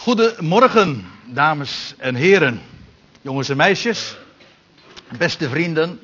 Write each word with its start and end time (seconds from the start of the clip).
Goedemorgen, 0.00 1.06
dames 1.26 1.94
en 1.98 2.14
heren, 2.14 2.60
jongens 3.20 3.48
en 3.48 3.56
meisjes, 3.56 4.16
beste 5.18 5.48
vrienden, 5.48 6.00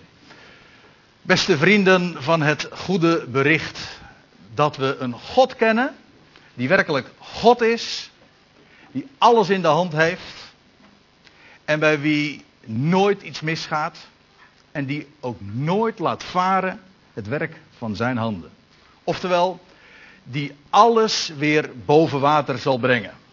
beste 1.22 1.56
vrienden 1.56 2.22
van 2.22 2.42
het 2.42 2.68
goede 2.72 3.26
bericht 3.26 3.98
dat 4.54 4.76
we 4.76 4.96
een 4.98 5.12
God 5.12 5.56
kennen, 5.56 5.94
die 6.54 6.68
werkelijk 6.68 7.10
God 7.18 7.62
is, 7.62 8.10
die 8.90 9.06
alles 9.18 9.48
in 9.48 9.62
de 9.62 9.68
hand 9.68 9.92
heeft 9.92 10.52
en 11.64 11.78
bij 11.78 12.00
wie 12.00 12.44
nooit 12.64 13.22
iets 13.22 13.40
misgaat 13.40 13.98
en 14.72 14.86
die 14.86 15.08
ook 15.20 15.38
nooit 15.40 15.98
laat 15.98 16.24
varen 16.24 16.80
het 17.12 17.28
werk 17.28 17.60
van 17.78 17.96
zijn 17.96 18.16
handen. 18.16 18.50
Oftewel, 19.04 19.60
die 20.22 20.52
alles 20.70 21.32
weer 21.38 21.70
boven 21.84 22.20
water 22.20 22.58
zal 22.58 22.78
brengen. 22.78 23.24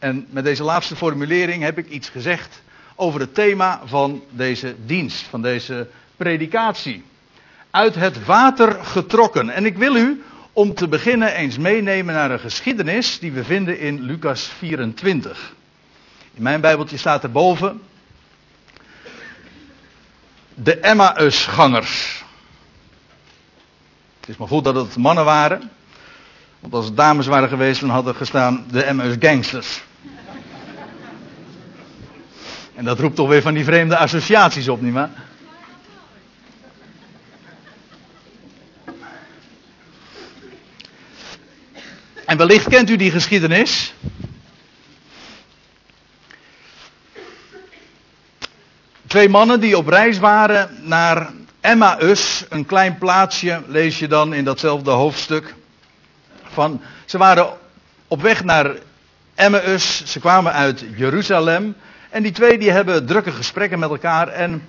En 0.00 0.26
met 0.30 0.44
deze 0.44 0.62
laatste 0.62 0.96
formulering 0.96 1.62
heb 1.62 1.78
ik 1.78 1.88
iets 1.88 2.08
gezegd 2.08 2.62
over 2.94 3.20
het 3.20 3.34
thema 3.34 3.80
van 3.84 4.22
deze 4.30 4.74
dienst, 4.86 5.22
van 5.22 5.42
deze 5.42 5.88
predikatie. 6.16 7.04
Uit 7.70 7.94
het 7.94 8.24
water 8.24 8.84
getrokken. 8.84 9.50
En 9.50 9.64
ik 9.64 9.76
wil 9.78 9.96
u 9.96 10.22
om 10.52 10.74
te 10.74 10.88
beginnen 10.88 11.34
eens 11.34 11.58
meenemen 11.58 12.14
naar 12.14 12.30
een 12.30 12.40
geschiedenis 12.40 13.18
die 13.18 13.32
we 13.32 13.44
vinden 13.44 13.78
in 13.78 14.00
Lucas 14.00 14.44
24. 14.58 15.54
In 16.34 16.42
mijn 16.42 16.60
Bijbeltje 16.60 16.96
staat 16.96 17.22
erboven 17.22 17.80
de 20.54 20.78
Emmausgangers. 20.78 22.24
Het 24.20 24.28
is 24.28 24.36
maar 24.36 24.48
goed 24.48 24.64
dat 24.64 24.74
het 24.74 24.96
mannen 24.96 25.24
waren. 25.24 25.70
Want 26.60 26.74
als 26.74 26.84
het 26.84 26.96
dames 26.96 27.26
waren 27.26 27.48
geweest, 27.48 27.80
dan 27.80 27.90
hadden 27.90 28.14
gestaan 28.14 28.64
de 28.70 28.82
Emmaus 28.82 29.14
Gangsters. 29.18 29.82
En 32.80 32.86
dat 32.86 32.98
roept 32.98 33.16
toch 33.16 33.28
weer 33.28 33.42
van 33.42 33.54
die 33.54 33.64
vreemde 33.64 33.96
associaties 33.96 34.68
op, 34.68 34.80
nietwaar? 34.80 35.10
En 42.24 42.36
wellicht 42.36 42.68
kent 42.68 42.90
u 42.90 42.96
die 42.96 43.10
geschiedenis. 43.10 43.94
Twee 49.06 49.28
mannen 49.28 49.60
die 49.60 49.76
op 49.76 49.86
reis 49.86 50.18
waren 50.18 50.88
naar 50.88 51.30
Emmaus, 51.60 52.44
een 52.48 52.66
klein 52.66 52.98
plaatsje, 52.98 53.62
lees 53.66 53.98
je 53.98 54.08
dan 54.08 54.34
in 54.34 54.44
datzelfde 54.44 54.90
hoofdstuk. 54.90 55.54
Van, 56.42 56.82
ze 57.04 57.18
waren 57.18 57.48
op 58.08 58.22
weg 58.22 58.44
naar 58.44 58.74
Emmaus, 59.34 60.04
ze 60.04 60.20
kwamen 60.20 60.52
uit 60.52 60.84
Jeruzalem. 60.96 61.74
En 62.10 62.22
die 62.22 62.32
twee 62.32 62.58
die 62.58 62.70
hebben 62.70 63.06
drukke 63.06 63.32
gesprekken 63.32 63.78
met 63.78 63.90
elkaar. 63.90 64.28
En 64.28 64.68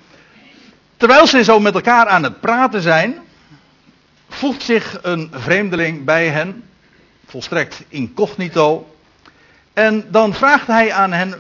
terwijl 0.97 1.28
ze 1.28 1.44
zo 1.44 1.59
met 1.59 1.73
elkaar 1.73 2.08
aan 2.08 2.23
het 2.23 2.39
praten 2.39 2.81
zijn, 2.81 3.16
voegt 4.30 4.64
zich 4.64 5.00
een 5.02 5.31
vreemdeling 5.31 6.03
bij 6.03 6.28
hen, 6.28 6.64
volstrekt 7.25 7.83
incognito. 7.88 8.95
En 9.73 10.06
dan 10.11 10.33
vraagt 10.33 10.67
hij 10.67 10.94
aan 10.94 11.11
hen, 11.11 11.33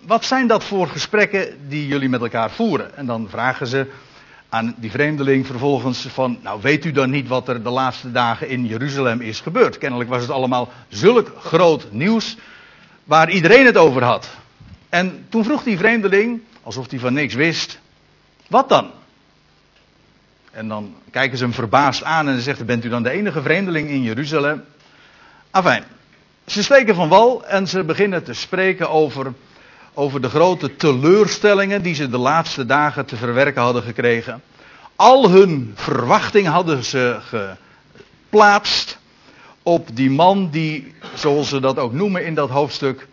wat 0.00 0.24
zijn 0.24 0.46
dat 0.46 0.64
voor 0.64 0.88
gesprekken 0.88 1.68
die 1.68 1.86
jullie 1.86 2.08
met 2.08 2.20
elkaar 2.20 2.50
voeren? 2.50 2.96
En 2.96 3.06
dan 3.06 3.28
vragen 3.30 3.66
ze 3.66 3.86
aan 4.48 4.74
die 4.76 4.90
vreemdeling 4.90 5.46
vervolgens 5.46 6.06
van, 6.12 6.38
nou 6.42 6.60
weet 6.62 6.84
u 6.84 6.92
dan 6.92 7.10
niet 7.10 7.28
wat 7.28 7.48
er 7.48 7.62
de 7.62 7.70
laatste 7.70 8.12
dagen 8.12 8.48
in 8.48 8.66
Jeruzalem 8.66 9.20
is 9.20 9.40
gebeurd? 9.40 9.78
Kennelijk 9.78 10.10
was 10.10 10.22
het 10.22 10.30
allemaal 10.30 10.72
zulk 10.88 11.32
groot 11.38 11.86
nieuws 11.90 12.36
waar 13.04 13.30
iedereen 13.30 13.66
het 13.66 13.76
over 13.76 14.04
had. 14.04 14.28
En 14.88 15.26
toen 15.28 15.44
vroeg 15.44 15.62
die 15.62 15.78
vreemdeling, 15.78 16.40
alsof 16.62 16.90
hij 16.90 16.98
van 16.98 17.12
niks 17.12 17.34
wist, 17.34 17.78
wat 18.48 18.68
dan? 18.68 18.90
En 20.50 20.68
dan 20.68 20.94
kijken 21.10 21.38
ze 21.38 21.44
hem 21.44 21.52
verbaasd 21.52 22.04
aan 22.04 22.28
en 22.28 22.34
ze 22.34 22.40
zegt, 22.42 22.66
bent 22.66 22.84
u 22.84 22.88
dan 22.88 23.02
de 23.02 23.10
enige 23.10 23.42
vreemdeling 23.42 23.88
in 23.88 24.02
Jeruzalem? 24.02 24.64
Afijn, 25.50 25.84
ze 26.46 26.62
steken 26.62 26.94
van 26.94 27.08
wal 27.08 27.46
en 27.46 27.68
ze 27.68 27.84
beginnen 27.84 28.24
te 28.24 28.32
spreken 28.32 28.90
over, 28.90 29.32
over 29.94 30.20
de 30.20 30.28
grote 30.28 30.76
teleurstellingen 30.76 31.82
die 31.82 31.94
ze 31.94 32.08
de 32.08 32.18
laatste 32.18 32.66
dagen 32.66 33.06
te 33.06 33.16
verwerken 33.16 33.62
hadden 33.62 33.82
gekregen. 33.82 34.42
Al 34.96 35.30
hun 35.30 35.72
verwachting 35.74 36.46
hadden 36.46 36.84
ze 36.84 37.18
geplaatst 37.20 38.98
op 39.62 39.88
die 39.92 40.10
man 40.10 40.50
die, 40.50 40.94
zoals 41.14 41.48
ze 41.48 41.60
dat 41.60 41.78
ook 41.78 41.92
noemen 41.92 42.24
in 42.24 42.34
dat 42.34 42.50
hoofdstuk, 42.50 43.07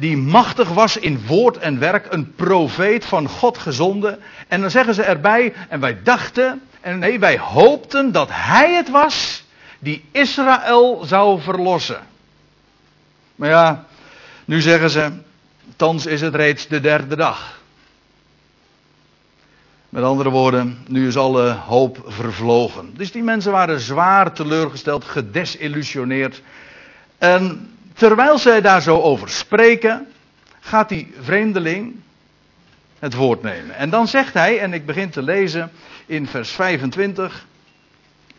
die 0.00 0.16
machtig 0.16 0.68
was 0.68 0.96
in 0.96 1.26
woord 1.26 1.56
en 1.56 1.78
werk, 1.78 2.06
een 2.12 2.34
profeet 2.34 3.04
van 3.04 3.28
God 3.28 3.58
gezonden. 3.58 4.18
En 4.48 4.60
dan 4.60 4.70
zeggen 4.70 4.94
ze 4.94 5.02
erbij, 5.02 5.54
en 5.68 5.80
wij 5.80 6.02
dachten, 6.02 6.62
en 6.80 6.98
nee, 6.98 7.18
wij 7.18 7.38
hoopten 7.38 8.12
dat 8.12 8.28
hij 8.32 8.74
het 8.74 8.90
was 8.90 9.44
die 9.78 10.04
Israël 10.12 11.04
zou 11.04 11.40
verlossen. 11.40 12.00
Maar 13.34 13.48
ja, 13.48 13.84
nu 14.44 14.60
zeggen 14.60 14.90
ze, 14.90 15.10
thans 15.76 16.06
is 16.06 16.20
het 16.20 16.34
reeds 16.34 16.66
de 16.66 16.80
derde 16.80 17.16
dag. 17.16 17.58
Met 19.88 20.02
andere 20.02 20.30
woorden, 20.30 20.78
nu 20.88 21.06
is 21.06 21.16
alle 21.16 21.50
hoop 21.50 22.04
vervlogen. 22.06 22.92
Dus 22.96 23.12
die 23.12 23.22
mensen 23.22 23.52
waren 23.52 23.80
zwaar 23.80 24.32
teleurgesteld, 24.32 25.04
gedesillusioneerd. 25.04 26.42
En 27.18 27.70
Terwijl 28.00 28.38
zij 28.38 28.60
daar 28.60 28.82
zo 28.82 29.00
over 29.00 29.28
spreken, 29.28 30.06
gaat 30.60 30.88
die 30.88 31.14
vreemdeling 31.20 31.96
het 32.98 33.14
woord 33.14 33.42
nemen. 33.42 33.76
En 33.76 33.90
dan 33.90 34.08
zegt 34.08 34.34
hij, 34.34 34.58
en 34.60 34.72
ik 34.72 34.86
begin 34.86 35.10
te 35.10 35.22
lezen 35.22 35.70
in 36.06 36.26
vers 36.26 36.50
25. 36.50 37.46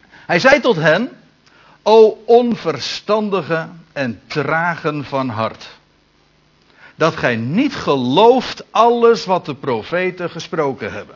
Hij 0.09 0.39
zei 0.39 0.59
tot 0.59 0.75
hen, 0.75 1.09
o 1.83 2.23
onverstandige 2.25 3.67
en 3.93 4.21
tragen 4.27 5.03
van 5.05 5.29
hart. 5.29 5.67
Dat 6.95 7.15
gij 7.15 7.35
niet 7.35 7.75
gelooft 7.75 8.63
alles 8.71 9.25
wat 9.25 9.45
de 9.45 9.55
profeten 9.55 10.29
gesproken 10.29 10.93
hebben. 10.93 11.15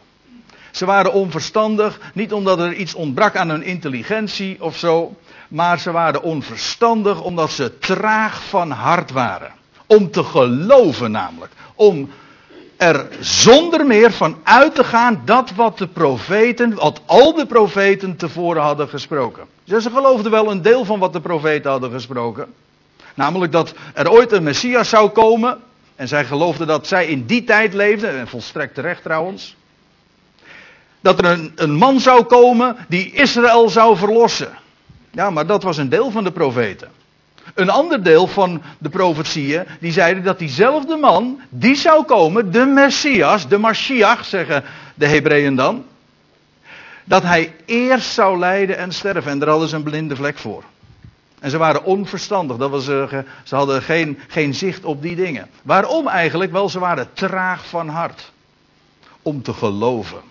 Ze 0.72 0.86
waren 0.86 1.14
onverstandig, 1.14 2.00
niet 2.14 2.34
omdat 2.34 2.60
er 2.60 2.74
iets 2.74 2.94
ontbrak 2.94 3.36
aan 3.36 3.50
hun 3.50 3.64
intelligentie 3.64 4.64
of 4.64 4.78
zo, 4.78 5.16
maar 5.56 5.80
ze 5.80 5.92
waren 5.92 6.22
onverstandig 6.22 7.22
omdat 7.22 7.52
ze 7.52 7.78
traag 7.80 8.44
van 8.44 8.72
hart 8.72 9.12
waren. 9.12 9.52
Om 9.86 10.12
te 10.12 10.24
geloven 10.24 11.12
namelijk. 11.12 11.52
Om 11.76 12.10
er 12.78 13.08
zonder 13.20 13.86
meer 13.86 14.12
van 14.12 14.38
uit 14.44 14.76
te 14.76 14.84
gaan 14.84 15.22
dat 15.26 15.52
wat 15.52 15.78
de 15.78 15.88
profeten, 15.88 16.74
wat 16.74 17.02
al 17.06 17.34
de 17.34 17.46
profeten 17.46 18.16
tevoren 18.16 18.62
hadden 18.62 18.88
gesproken. 18.88 19.46
Dus 19.64 19.84
ze 19.84 19.90
geloofden 19.90 20.32
wel 20.32 20.52
een 20.52 20.62
deel 20.62 20.86
van 20.86 21.00
wat 21.00 21.14
de 21.14 21.22
profeten 21.22 21.72
hadden 21.72 21.92
gesproken. 21.92 22.54
Namelijk 23.14 23.52
dat 23.52 23.74
er 23.94 24.12
ooit 24.12 24.32
een 24.32 24.44
Messias 24.44 24.90
zou 24.90 25.10
komen. 25.10 25.58
En 25.96 26.08
zij 26.08 26.26
geloofden 26.26 26.68
dat 26.68 26.88
zij 26.88 27.06
in 27.06 27.26
die 27.26 27.44
tijd 27.44 27.74
leefden, 27.74 28.20
en 28.20 28.28
volstrekt 28.28 28.74
terecht 28.74 29.04
trouwens. 29.04 29.56
Dat 31.02 31.20
er 31.20 31.26
een, 31.26 31.52
een 31.56 31.74
man 31.74 32.00
zou 32.00 32.24
komen 32.24 32.76
die 32.88 33.12
Israël 33.12 33.70
zou 33.70 33.98
verlossen. 33.98 34.64
Ja, 35.16 35.30
maar 35.30 35.46
dat 35.46 35.64
was 35.64 35.78
een 35.78 35.90
deel 35.90 36.12
van 36.12 36.24
de 36.24 36.32
profeten. 36.32 36.90
Een 37.54 37.70
ander 37.70 38.04
deel 38.04 38.28
van 38.28 38.62
de 38.78 38.90
profetieën, 38.90 39.66
die 39.80 39.92
zeiden 39.92 40.24
dat 40.24 40.40
diezelfde 40.40 40.96
man, 40.96 41.40
die 41.50 41.76
zou 41.76 42.06
komen, 42.06 42.52
de 42.52 42.66
Messias, 42.66 43.48
de 43.48 43.58
Mashiach, 43.58 44.26
zeggen 44.26 44.64
de 44.96 45.08
Hebreeën 45.08 45.56
dan. 45.56 45.86
Dat 47.04 47.24
hij 47.24 47.54
eerst 47.66 48.14
zou 48.14 48.40
lijden 48.40 48.78
en 48.78 48.94
sterven. 48.94 49.32
En 49.32 49.40
daar 49.40 49.50
hadden 49.50 49.70
ze 49.70 49.76
een 49.76 49.84
blinde 49.84 50.16
vlek 50.16 50.38
voor. 50.38 50.64
En 51.40 51.50
ze 51.50 51.58
waren 51.58 51.84
onverstandig. 51.84 52.58
Dat 52.58 52.70
was, 52.70 52.88
uh, 52.88 53.14
ze 53.44 53.56
hadden 53.56 53.82
geen, 53.82 54.20
geen 54.28 54.54
zicht 54.54 54.86
op 54.86 55.02
die 55.02 55.16
dingen. 55.16 55.50
Waarom 55.62 56.08
eigenlijk? 56.08 56.52
Wel, 56.52 56.70
ze 56.70 56.80
waren 56.80 57.10
traag 57.14 57.66
van 57.68 57.90
hart. 57.90 58.32
Om 59.22 59.42
te 59.42 59.54
geloven. 59.54 60.22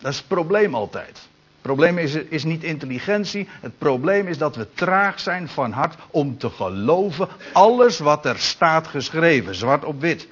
Dat 0.00 0.12
is 0.12 0.18
het 0.18 0.28
probleem 0.28 0.74
altijd. 0.74 1.28
Het 1.64 1.72
probleem 1.72 1.98
is, 1.98 2.14
is 2.14 2.44
niet 2.44 2.62
intelligentie. 2.62 3.48
Het 3.60 3.78
probleem 3.78 4.26
is 4.26 4.38
dat 4.38 4.56
we 4.56 4.66
traag 4.74 5.20
zijn 5.20 5.48
van 5.48 5.72
hart 5.72 5.94
om 6.10 6.38
te 6.38 6.50
geloven 6.50 7.28
alles 7.52 7.98
wat 7.98 8.26
er 8.26 8.38
staat 8.38 8.86
geschreven, 8.86 9.54
zwart 9.54 9.84
op 9.84 10.00
wit. 10.00 10.28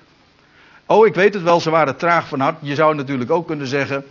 Oh, 0.86 1.06
ik 1.06 1.14
weet 1.14 1.34
het 1.34 1.42
wel, 1.42 1.60
ze 1.60 1.70
waren 1.70 1.96
traag 1.96 2.28
van 2.28 2.40
hart. 2.40 2.56
Je 2.60 2.74
zou 2.74 2.94
natuurlijk 2.94 3.30
ook 3.30 3.46
kunnen 3.46 3.66
zeggen 3.66 4.04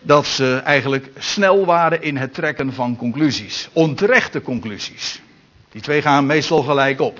dat 0.00 0.26
ze 0.26 0.56
eigenlijk 0.64 1.10
snel 1.18 1.64
waren 1.64 2.02
in 2.02 2.16
het 2.16 2.34
trekken 2.34 2.72
van 2.72 2.96
conclusies. 2.96 3.68
Onterechte 3.72 4.42
conclusies. 4.42 5.22
Die 5.70 5.82
twee 5.82 6.02
gaan 6.02 6.26
meestal 6.26 6.62
gelijk 6.62 7.00
op. 7.00 7.18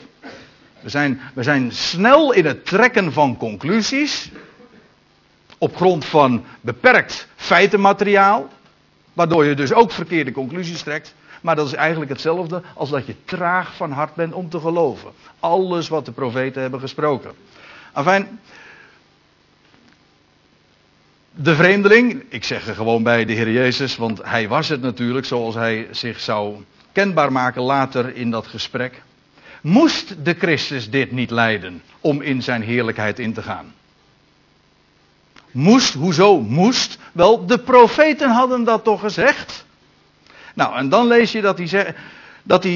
We 0.81 0.89
zijn, 0.89 1.21
we 1.35 1.43
zijn 1.43 1.73
snel 1.73 2.33
in 2.33 2.47
het 2.47 2.67
trekken 2.67 3.13
van 3.13 3.37
conclusies. 3.37 4.31
Op 5.59 5.77
grond 5.77 6.05
van 6.05 6.45
beperkt 6.61 7.29
feitenmateriaal. 7.37 8.49
Waardoor 9.15 9.45
je 9.45 9.55
dus 9.55 9.73
ook 9.73 9.91
verkeerde 9.91 10.33
conclusies 10.33 10.83
trekt. 10.83 11.15
Maar 11.41 11.57
dat 11.57 11.67
is 11.67 11.73
eigenlijk 11.73 12.11
hetzelfde 12.11 12.63
als 12.75 12.91
dat 12.91 13.07
je 13.07 13.15
traag 13.25 13.77
van 13.77 13.91
hart 13.91 14.15
bent 14.15 14.33
om 14.33 14.49
te 14.49 14.61
geloven. 14.61 15.11
Alles 15.41 15.89
wat 15.89 16.05
de 16.05 16.13
profeten 16.13 16.63
hebben 16.63 16.81
gesproken. 16.81 17.33
Afijn, 17.93 18.41
de 21.31 21.55
vreemdeling, 21.55 22.25
ik 22.29 22.45
zeg 22.45 22.67
er 22.69 22.75
gewoon 22.75 23.03
bij 23.03 23.25
de 23.25 23.33
Heer 23.33 23.51
Jezus, 23.51 23.97
want 23.97 24.23
hij 24.23 24.49
was 24.49 24.69
het 24.69 24.81
natuurlijk 24.81 25.27
zoals 25.27 25.55
hij 25.55 25.89
zich 25.91 26.21
zou 26.21 26.57
kenbaar 26.93 27.33
maken 27.33 27.63
later 27.63 28.17
in 28.17 28.31
dat 28.31 28.47
gesprek. 28.47 29.03
Moest 29.61 30.25
de 30.25 30.35
Christus 30.35 30.91
dit 30.91 31.13
niet 31.13 31.31
lijden 31.31 31.83
om 32.01 32.21
in 32.23 32.43
zijn 32.43 32.63
heerlijkheid 32.63 33.19
in 33.19 33.33
te 33.33 33.43
gaan? 33.43 33.73
Moest, 35.55 35.95
hoezo 35.95 36.41
moest? 36.41 36.99
Wel, 37.13 37.47
de 37.47 37.59
profeten 37.59 38.31
hadden 38.31 38.65
dat 38.65 38.85
toch 38.85 39.01
gezegd? 39.01 39.65
Nou, 40.55 40.77
en 40.77 40.89
dan 40.89 41.07
lees 41.07 41.33
je 41.33 41.41
dat 41.41 41.59
hij, 41.59 41.95
dat, 42.43 42.67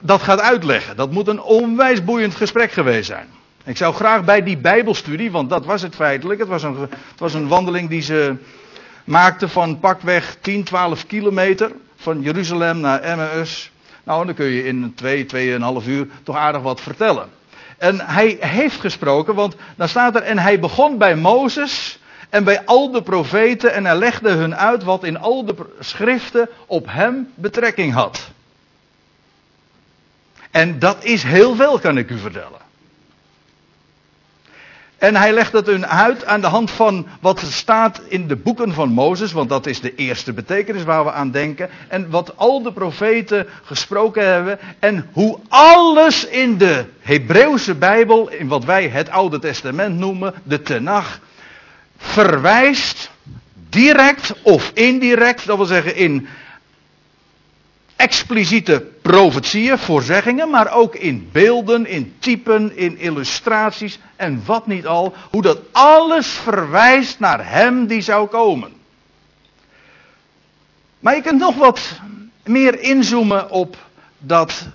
dat 0.00 0.22
gaat 0.22 0.40
uitleggen. 0.40 0.96
Dat 0.96 1.10
moet 1.10 1.28
een 1.28 1.42
onwijs 1.42 2.04
boeiend 2.04 2.34
gesprek 2.34 2.72
geweest 2.72 3.06
zijn. 3.06 3.28
Ik 3.64 3.76
zou 3.76 3.94
graag 3.94 4.24
bij 4.24 4.42
die 4.42 4.56
Bijbelstudie, 4.56 5.30
want 5.30 5.50
dat 5.50 5.64
was 5.64 5.82
het 5.82 5.94
feitelijk. 5.94 6.40
Het 6.40 6.48
was 6.48 6.62
een, 6.62 6.76
het 6.90 7.18
was 7.18 7.34
een 7.34 7.48
wandeling 7.48 7.88
die 7.88 8.02
ze 8.02 8.36
maakten 9.04 9.50
van 9.50 9.80
pakweg 9.80 10.36
10, 10.40 10.64
12 10.64 11.06
kilometer. 11.06 11.72
Van 11.96 12.20
Jeruzalem 12.20 12.80
naar 12.80 13.00
Emmaus. 13.00 13.70
Nou, 14.04 14.26
dan 14.26 14.34
kun 14.34 14.46
je 14.46 14.64
in 14.64 14.92
2, 14.94 15.26
2,5 15.82 15.86
uur 15.86 16.06
toch 16.22 16.36
aardig 16.36 16.62
wat 16.62 16.80
vertellen. 16.80 17.28
En 17.78 18.00
hij 18.00 18.36
heeft 18.40 18.80
gesproken, 18.80 19.34
want 19.34 19.56
dan 19.76 19.88
staat 19.88 20.16
er, 20.16 20.22
en 20.22 20.38
hij 20.38 20.60
begon 20.60 20.98
bij 20.98 21.16
Mozes 21.16 21.98
en 22.30 22.44
bij 22.44 22.64
al 22.64 22.90
de 22.90 23.02
profeten 23.02 23.72
en 23.72 23.84
hij 23.84 23.96
legde 23.96 24.30
hun 24.30 24.56
uit 24.56 24.84
wat 24.84 25.04
in 25.04 25.18
al 25.18 25.44
de 25.44 25.54
schriften 25.80 26.48
op 26.66 26.86
hem 26.88 27.32
betrekking 27.34 27.92
had. 27.92 28.30
En 30.50 30.78
dat 30.78 31.04
is 31.04 31.22
heel 31.22 31.54
veel, 31.54 31.78
kan 31.78 31.98
ik 31.98 32.10
u 32.10 32.18
vertellen. 32.18 32.63
En 35.04 35.16
hij 35.16 35.32
legt 35.32 35.52
het 35.52 35.66
hun 35.66 35.86
uit 35.86 36.24
aan 36.24 36.40
de 36.40 36.46
hand 36.46 36.70
van 36.70 37.06
wat 37.20 37.40
staat 37.40 38.00
in 38.08 38.26
de 38.28 38.36
boeken 38.36 38.72
van 38.72 38.88
Mozes, 38.88 39.32
want 39.32 39.48
dat 39.48 39.66
is 39.66 39.80
de 39.80 39.94
eerste 39.94 40.32
betekenis 40.32 40.84
waar 40.84 41.04
we 41.04 41.12
aan 41.12 41.30
denken. 41.30 41.68
En 41.88 42.10
wat 42.10 42.36
al 42.36 42.62
de 42.62 42.72
profeten 42.72 43.46
gesproken 43.64 44.26
hebben. 44.26 44.58
En 44.78 45.08
hoe 45.12 45.38
alles 45.48 46.26
in 46.26 46.58
de 46.58 46.84
Hebreeuwse 47.00 47.74
Bijbel, 47.74 48.30
in 48.30 48.48
wat 48.48 48.64
wij 48.64 48.88
het 48.88 49.10
Oude 49.10 49.38
Testament 49.38 49.98
noemen, 49.98 50.34
de 50.42 50.62
Tenach, 50.62 51.20
verwijst 51.96 53.10
direct 53.68 54.34
of 54.42 54.70
indirect, 54.74 55.46
dat 55.46 55.56
wil 55.56 55.66
zeggen 55.66 55.96
in 55.96 56.28
expliciete 57.96 58.86
profetieën, 59.02 59.78
voorzeggingen, 59.78 60.50
maar 60.50 60.72
ook 60.72 60.94
in 60.94 61.28
beelden, 61.32 61.86
in 61.86 62.14
typen, 62.18 62.76
in 62.76 62.98
illustraties 62.98 63.98
en 64.16 64.42
wat 64.46 64.66
niet 64.66 64.86
al, 64.86 65.14
hoe 65.30 65.42
dat 65.42 65.58
alles 65.72 66.26
verwijst 66.26 67.18
naar 67.18 67.50
Hem 67.50 67.86
die 67.86 68.00
zou 68.00 68.28
komen. 68.28 68.72
Maar 71.00 71.14
je 71.14 71.22
kunt 71.22 71.40
nog 71.40 71.56
wat 71.56 72.00
meer 72.44 72.80
inzoomen 72.80 73.50
op, 73.50 73.76
dat, 74.18 74.68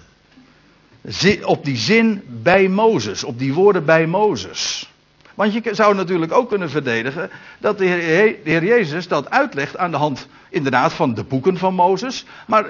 op 1.44 1.66
die 1.66 1.78
zin 1.78 2.24
bij 2.26 2.68
Mozes, 2.68 3.24
op 3.24 3.40
die 3.40 3.54
woorden 3.54 3.86
bij 3.86 4.08
Mozes. 4.08 4.90
Want 5.36 5.54
je 5.54 5.62
zou 5.72 5.96
natuurlijk 5.96 6.32
ook 6.32 6.50
kunnen 6.50 6.70
verdedigen 6.70 7.30
dat 7.60 7.78
de 7.78 7.86
Heer, 7.86 8.64
Jezus 8.64 9.08
dat 9.08 9.30
uitlegt 9.30 9.78
aan 9.78 9.92
de 9.92 9.98
hand 9.98 10.28
inderdaad 10.50 10.94
van 10.94 11.14
de 11.14 11.24
boeken 11.24 11.58
van 11.58 11.74
Mozes. 11.74 12.26
Maar 12.48 12.66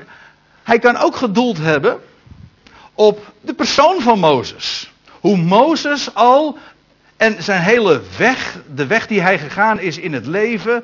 hij 0.63 0.79
kan 0.79 0.97
ook 0.97 1.15
gedoeld 1.15 1.57
hebben 1.57 1.99
op 2.93 3.33
de 3.41 3.53
persoon 3.53 4.01
van 4.01 4.19
Mozes. 4.19 4.91
Hoe 5.19 5.37
Mozes 5.37 6.13
al 6.13 6.57
en 7.17 7.43
zijn 7.43 7.61
hele 7.61 8.01
weg, 8.17 8.57
de 8.75 8.87
weg 8.87 9.07
die 9.07 9.21
hij 9.21 9.39
gegaan 9.39 9.79
is 9.79 9.97
in 9.97 10.13
het 10.13 10.25
leven, 10.25 10.83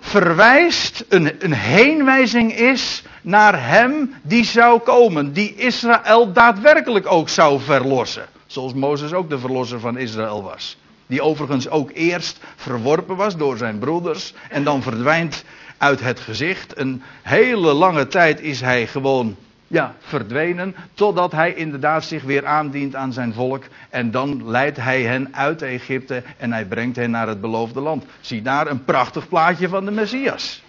verwijst, 0.00 1.04
een, 1.08 1.32
een 1.38 1.52
heenwijzing 1.52 2.52
is 2.52 3.02
naar 3.22 3.68
hem 3.68 4.14
die 4.22 4.44
zou 4.44 4.80
komen, 4.80 5.32
die 5.32 5.54
Israël 5.54 6.32
daadwerkelijk 6.32 7.12
ook 7.12 7.28
zou 7.28 7.60
verlossen. 7.60 8.26
Zoals 8.46 8.74
Mozes 8.74 9.12
ook 9.12 9.30
de 9.30 9.38
verlosser 9.38 9.80
van 9.80 9.98
Israël 9.98 10.42
was. 10.42 10.76
Die 11.06 11.22
overigens 11.22 11.68
ook 11.68 11.90
eerst 11.94 12.38
verworpen 12.56 13.16
was 13.16 13.36
door 13.36 13.56
zijn 13.56 13.78
broeders 13.78 14.32
en 14.48 14.64
dan 14.64 14.82
verdwijnt 14.82 15.44
uit 15.78 16.00
het 16.00 16.20
gezicht. 16.20 16.78
Een 16.78 17.02
hele 17.22 17.72
lange 17.72 18.06
tijd 18.06 18.40
is 18.40 18.60
hij 18.60 18.86
gewoon 18.86 19.36
ja, 19.66 19.94
verdwenen. 20.00 20.76
Totdat 20.94 21.32
hij 21.32 21.54
inderdaad 21.54 22.04
zich 22.04 22.22
weer 22.22 22.46
aandient 22.46 22.94
aan 22.94 23.12
zijn 23.12 23.34
volk. 23.34 23.64
En 23.90 24.10
dan 24.10 24.50
leidt 24.50 24.76
hij 24.76 25.02
hen 25.02 25.34
uit 25.34 25.62
Egypte 25.62 26.22
en 26.36 26.52
hij 26.52 26.64
brengt 26.64 26.96
hen 26.96 27.10
naar 27.10 27.28
het 27.28 27.40
beloofde 27.40 27.80
land. 27.80 28.04
Zie 28.20 28.42
daar 28.42 28.66
een 28.66 28.84
prachtig 28.84 29.28
plaatje 29.28 29.68
van 29.68 29.84
de 29.84 29.90
Messias. 29.90 30.62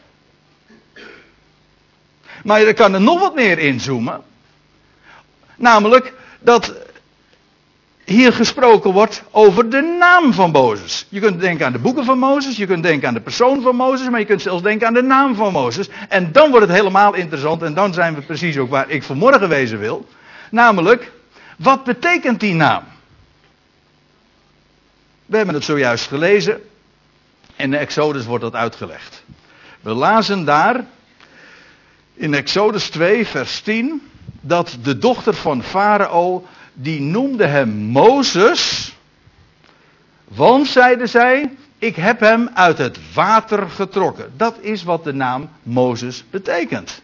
Maar 2.44 2.62
je 2.62 2.74
kan 2.74 2.94
er 2.94 3.02
nog 3.02 3.20
wat 3.20 3.36
meer 3.36 3.60
inzoomen. 3.60 4.22
Namelijk 5.56 6.14
dat 6.40 6.74
hier 8.08 8.34
gesproken 8.34 8.92
wordt 8.92 9.24
over 9.32 9.70
de 9.70 9.96
naam 10.00 10.34
van 10.34 10.52
Mozes. 10.52 11.06
Je 11.10 11.20
kunt 11.20 11.40
denken 11.40 11.66
aan 11.66 11.72
de 11.72 11.80
boeken 11.80 12.06
van 12.06 12.18
Mozes, 12.18 12.58
je 12.58 12.66
kunt 12.66 12.84
denken 12.84 13.08
aan 13.08 13.14
de 13.14 13.22
persoon 13.22 13.62
van 13.62 13.76
Mozes, 13.76 14.10
maar 14.10 14.20
je 14.20 14.26
kunt 14.26 14.42
zelfs 14.42 14.64
denken 14.64 14.88
aan 14.88 14.94
de 14.94 15.02
naam 15.02 15.36
van 15.36 15.52
Mozes. 15.52 15.90
En 16.10 16.32
dan 16.32 16.50
wordt 16.50 16.68
het 16.68 16.76
helemaal 16.76 17.14
interessant 17.14 17.62
en 17.62 17.74
dan 17.74 17.94
zijn 17.94 18.16
we 18.16 18.22
precies 18.22 18.58
ook 18.58 18.70
waar 18.70 18.90
ik 18.90 19.04
vanmorgen 19.04 19.50
wezen 19.50 19.80
wil. 19.80 20.08
Namelijk, 20.52 21.12
wat 21.58 21.84
betekent 21.84 22.40
die 22.40 22.54
naam? 22.54 22.84
We 25.26 25.38
hebben 25.38 25.56
het 25.56 25.64
zojuist 25.64 26.08
gelezen. 26.08 26.62
In 27.56 27.72
de 27.72 27.78
Exodus 27.78 28.26
wordt 28.26 28.44
dat 28.44 28.56
uitgelegd. 28.56 29.24
We 29.82 29.94
lazen 29.94 30.46
daar 30.46 30.86
in 32.14 32.34
Exodus 32.34 32.90
2, 32.90 33.28
vers 33.28 33.60
10, 33.60 34.02
dat 34.42 34.78
de 34.82 34.98
dochter 34.98 35.34
van 35.34 35.64
Farao 35.64 36.46
die 36.80 37.02
noemde 37.02 37.46
hem 37.46 37.70
Mozes. 37.70 38.94
Want, 40.24 40.68
zeiden 40.68 41.10
zij, 41.10 41.50
ik 41.78 41.96
heb 41.96 42.20
hem 42.20 42.50
uit 42.54 42.78
het 42.78 43.14
water 43.14 43.70
getrokken. 43.70 44.34
Dat 44.36 44.58
is 44.62 44.84
wat 44.84 45.04
de 45.04 45.14
naam 45.14 45.50
Mozes 45.64 46.24
betekent. 46.30 47.02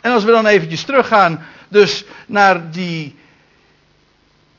En 0.00 0.12
als 0.12 0.24
we 0.24 0.30
dan 0.30 0.46
eventjes 0.46 0.82
teruggaan, 0.84 1.46
dus 1.68 2.04
naar 2.26 2.70
die, 2.70 3.16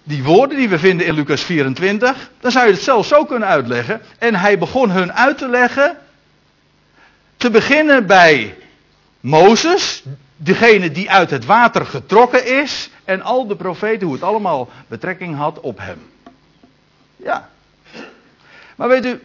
die 0.04 0.24
woorden 0.24 0.58
die 0.58 0.70
we 0.70 0.80
vinden 0.80 1.06
in 1.06 1.14
Lucas 1.14 1.44
24, 1.44 2.30
dan 2.40 2.52
zou 2.52 2.66
je 2.66 2.74
het 2.74 2.82
zelfs 2.82 3.08
zo 3.08 3.26
kunnen 3.26 3.48
uitleggen. 3.48 4.02
En 4.18 4.36
hij 4.36 4.58
begon 4.58 4.92
hun 4.92 5.14
uit 5.14 5.38
te 5.38 5.48
leggen, 5.48 5.98
te 7.38 7.50
beginnen 7.50 8.06
bij 8.06 8.56
Mozes, 9.20 10.04
degene 10.42 10.92
die 10.92 11.12
uit 11.12 11.30
het 11.30 11.46
water 11.46 11.86
getrokken 11.86 12.62
is 12.62 12.90
en 13.04 13.22
al 13.22 13.48
de 13.48 13.56
profeten, 13.56 14.06
hoe 14.06 14.16
het 14.16 14.24
allemaal 14.24 14.70
betrekking 14.88 15.36
had 15.36 15.60
op 15.60 15.78
hem. 15.78 16.00
Ja. 17.16 17.50
Maar 18.76 18.88
weet 18.88 19.06
u, 19.06 19.22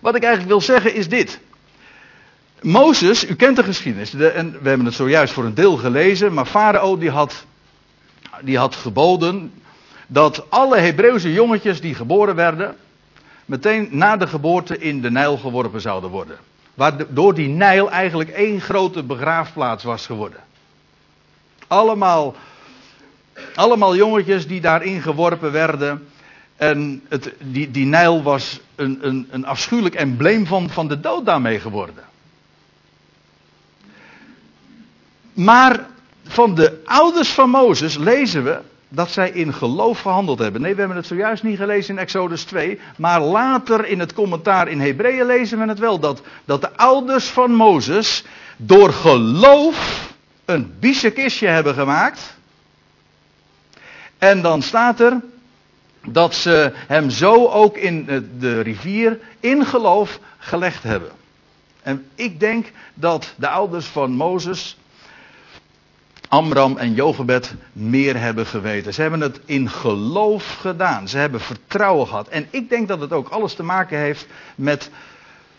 wat 0.00 0.14
ik 0.14 0.22
eigenlijk 0.22 0.52
wil 0.52 0.60
zeggen 0.60 0.94
is 0.94 1.08
dit. 1.08 1.40
Mozes, 2.60 3.28
u 3.28 3.34
kent 3.34 3.56
de 3.56 3.62
geschiedenis, 3.62 4.10
de, 4.10 4.28
en 4.28 4.52
we 4.62 4.68
hebben 4.68 4.86
het 4.86 4.94
zojuist 4.94 5.32
voor 5.32 5.44
een 5.44 5.54
deel 5.54 5.76
gelezen, 5.76 6.32
maar 6.32 6.46
Farao 6.46 6.98
die 6.98 7.10
had, 7.10 7.44
die 8.40 8.58
had 8.58 8.74
geboden 8.74 9.52
dat 10.06 10.50
alle 10.50 10.78
Hebreeuwse 10.78 11.32
jongetjes 11.32 11.80
die 11.80 11.94
geboren 11.94 12.34
werden, 12.34 12.76
meteen 13.44 13.88
na 13.90 14.16
de 14.16 14.26
geboorte 14.26 14.78
in 14.78 15.00
de 15.00 15.10
Nijl 15.10 15.36
geworpen 15.36 15.80
zouden 15.80 16.10
worden. 16.10 16.38
Waardoor 16.74 17.34
die 17.34 17.48
Nijl 17.48 17.90
eigenlijk 17.90 18.30
één 18.30 18.60
grote 18.60 19.02
begraafplaats 19.02 19.84
was 19.84 20.06
geworden. 20.06 20.40
Allemaal, 21.66 22.34
allemaal 23.54 23.96
jongetjes 23.96 24.46
die 24.46 24.60
daarin 24.60 25.02
geworpen 25.02 25.52
werden. 25.52 26.08
En 26.56 27.02
het, 27.08 27.32
die, 27.38 27.70
die 27.70 27.86
Nijl 27.86 28.22
was 28.22 28.60
een, 28.74 28.98
een, 29.00 29.28
een 29.30 29.46
afschuwelijk 29.46 29.94
embleem 29.94 30.46
van, 30.46 30.70
van 30.70 30.88
de 30.88 31.00
dood 31.00 31.26
daarmee 31.26 31.60
geworden. 31.60 32.04
Maar 35.32 35.86
van 36.24 36.54
de 36.54 36.80
ouders 36.84 37.28
van 37.28 37.50
Mozes 37.50 37.96
lezen 37.96 38.44
we 38.44 38.60
dat 38.94 39.10
zij 39.10 39.30
in 39.30 39.52
geloof 39.54 40.00
gehandeld 40.00 40.38
hebben. 40.38 40.60
Nee, 40.60 40.72
we 40.72 40.78
hebben 40.78 40.96
het 40.96 41.06
zojuist 41.06 41.42
niet 41.42 41.58
gelezen 41.58 41.94
in 41.94 42.00
Exodus 42.00 42.44
2. 42.44 42.80
Maar 42.96 43.20
later 43.20 43.86
in 43.86 44.00
het 44.00 44.12
commentaar 44.12 44.68
in 44.68 44.80
Hebreeën 44.80 45.26
lezen 45.26 45.58
we 45.58 45.68
het 45.68 45.78
wel. 45.78 45.98
Dat, 45.98 46.22
dat 46.44 46.60
de 46.60 46.76
ouders 46.76 47.26
van 47.26 47.52
Mozes 47.52 48.24
door 48.56 48.92
geloof 48.92 50.08
een 50.44 50.74
biezenkistje 50.80 51.46
hebben 51.46 51.74
gemaakt. 51.74 52.36
En 54.18 54.42
dan 54.42 54.62
staat 54.62 55.00
er 55.00 55.20
dat 56.06 56.34
ze 56.34 56.72
hem 56.74 57.10
zo 57.10 57.46
ook 57.46 57.76
in 57.76 58.28
de 58.38 58.60
rivier 58.60 59.18
in 59.40 59.64
geloof 59.66 60.18
gelegd 60.38 60.82
hebben. 60.82 61.10
En 61.82 62.06
ik 62.14 62.40
denk 62.40 62.72
dat 62.94 63.34
de 63.36 63.48
ouders 63.48 63.86
van 63.86 64.12
Mozes, 64.12 64.76
Amram 66.34 66.76
en 66.76 66.94
Jochebed, 66.94 67.54
meer 67.72 68.20
hebben 68.20 68.46
geweten. 68.46 68.94
Ze 68.94 69.00
hebben 69.00 69.20
het 69.20 69.40
in 69.44 69.70
geloof 69.70 70.56
gedaan. 70.60 71.08
Ze 71.08 71.18
hebben 71.18 71.40
vertrouwen 71.40 72.06
gehad. 72.06 72.28
En 72.28 72.46
ik 72.50 72.68
denk 72.68 72.88
dat 72.88 73.00
het 73.00 73.12
ook 73.12 73.28
alles 73.28 73.54
te 73.54 73.62
maken 73.62 73.98
heeft 73.98 74.26
met, 74.54 74.90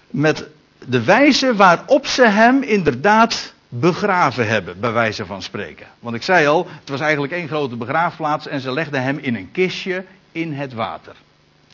met 0.09 0.47
de 0.85 1.03
wijze 1.03 1.55
waarop 1.55 2.07
ze 2.07 2.27
hem 2.27 2.63
inderdaad 2.63 3.53
begraven 3.69 4.47
hebben, 4.47 4.79
bij 4.79 4.91
wijze 4.91 5.25
van 5.25 5.41
spreken. 5.41 5.87
Want 5.99 6.15
ik 6.15 6.23
zei 6.23 6.47
al, 6.47 6.67
het 6.79 6.89
was 6.89 6.99
eigenlijk 6.99 7.33
één 7.33 7.47
grote 7.47 7.75
begraafplaats 7.75 8.47
en 8.47 8.59
ze 8.59 8.71
legden 8.71 9.03
hem 9.03 9.17
in 9.17 9.35
een 9.35 9.51
kistje 9.51 10.05
in 10.31 10.53
het 10.53 10.73
water. 10.73 11.15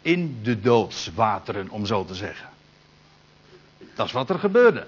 In 0.01 0.39
de 0.43 0.61
doodswateren, 0.61 1.69
om 1.69 1.85
zo 1.85 2.05
te 2.05 2.15
zeggen. 2.15 2.49
Dat 3.95 4.05
is 4.05 4.11
wat 4.11 4.29
er 4.29 4.39
gebeurde. 4.39 4.87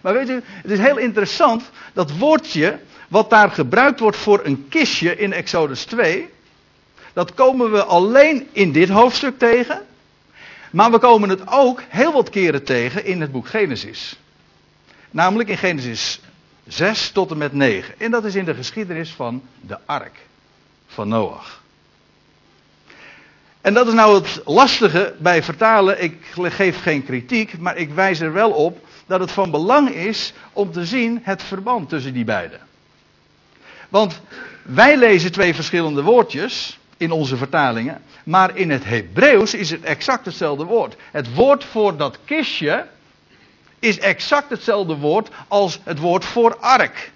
Maar 0.00 0.14
weet 0.14 0.28
u, 0.28 0.42
het 0.44 0.70
is 0.70 0.78
heel 0.78 0.98
interessant, 0.98 1.70
dat 1.92 2.16
woordje 2.16 2.78
wat 3.08 3.30
daar 3.30 3.50
gebruikt 3.50 4.00
wordt 4.00 4.16
voor 4.16 4.40
een 4.44 4.66
kistje 4.68 5.16
in 5.16 5.32
Exodus 5.32 5.84
2, 5.84 6.28
dat 7.12 7.34
komen 7.34 7.72
we 7.72 7.84
alleen 7.84 8.48
in 8.52 8.72
dit 8.72 8.88
hoofdstuk 8.88 9.38
tegen. 9.38 9.82
Maar 10.70 10.90
we 10.90 10.98
komen 10.98 11.28
het 11.28 11.40
ook 11.46 11.82
heel 11.88 12.12
wat 12.12 12.30
keren 12.30 12.64
tegen 12.64 13.04
in 13.04 13.20
het 13.20 13.32
boek 13.32 13.48
Genesis. 13.48 14.18
Namelijk 15.10 15.48
in 15.48 15.58
Genesis 15.58 16.20
6 16.66 17.10
tot 17.10 17.30
en 17.30 17.38
met 17.38 17.52
9. 17.52 17.94
En 17.98 18.10
dat 18.10 18.24
is 18.24 18.34
in 18.34 18.44
de 18.44 18.54
geschiedenis 18.54 19.10
van 19.10 19.42
de 19.60 19.78
ark 19.86 20.18
van 20.86 21.08
Noach. 21.08 21.62
En 23.60 23.74
dat 23.74 23.86
is 23.86 23.92
nou 23.92 24.14
het 24.14 24.40
lastige 24.44 25.14
bij 25.18 25.42
vertalen. 25.42 26.02
Ik 26.02 26.16
geef 26.34 26.82
geen 26.82 27.04
kritiek, 27.04 27.58
maar 27.58 27.76
ik 27.76 27.90
wijs 27.90 28.20
er 28.20 28.32
wel 28.32 28.50
op 28.50 28.86
dat 29.10 29.20
het 29.20 29.30
van 29.30 29.50
belang 29.50 29.88
is 29.88 30.32
om 30.52 30.72
te 30.72 30.84
zien 30.84 31.20
het 31.22 31.42
verband 31.42 31.88
tussen 31.88 32.12
die 32.12 32.24
beiden. 32.24 32.60
Want 33.88 34.20
wij 34.62 34.96
lezen 34.96 35.32
twee 35.32 35.54
verschillende 35.54 36.02
woordjes 36.02 36.78
in 36.96 37.10
onze 37.10 37.36
vertalingen, 37.36 38.02
maar 38.24 38.56
in 38.56 38.70
het 38.70 38.84
Hebreeuws 38.84 39.54
is 39.54 39.70
het 39.70 39.82
exact 39.82 40.24
hetzelfde 40.24 40.64
woord. 40.64 40.96
Het 41.10 41.34
woord 41.34 41.64
voor 41.64 41.96
dat 41.96 42.18
kistje 42.24 42.86
is 43.78 43.98
exact 43.98 44.50
hetzelfde 44.50 44.96
woord 44.96 45.28
als 45.48 45.80
het 45.84 45.98
woord 45.98 46.24
voor 46.24 46.56
ark. 46.56 47.12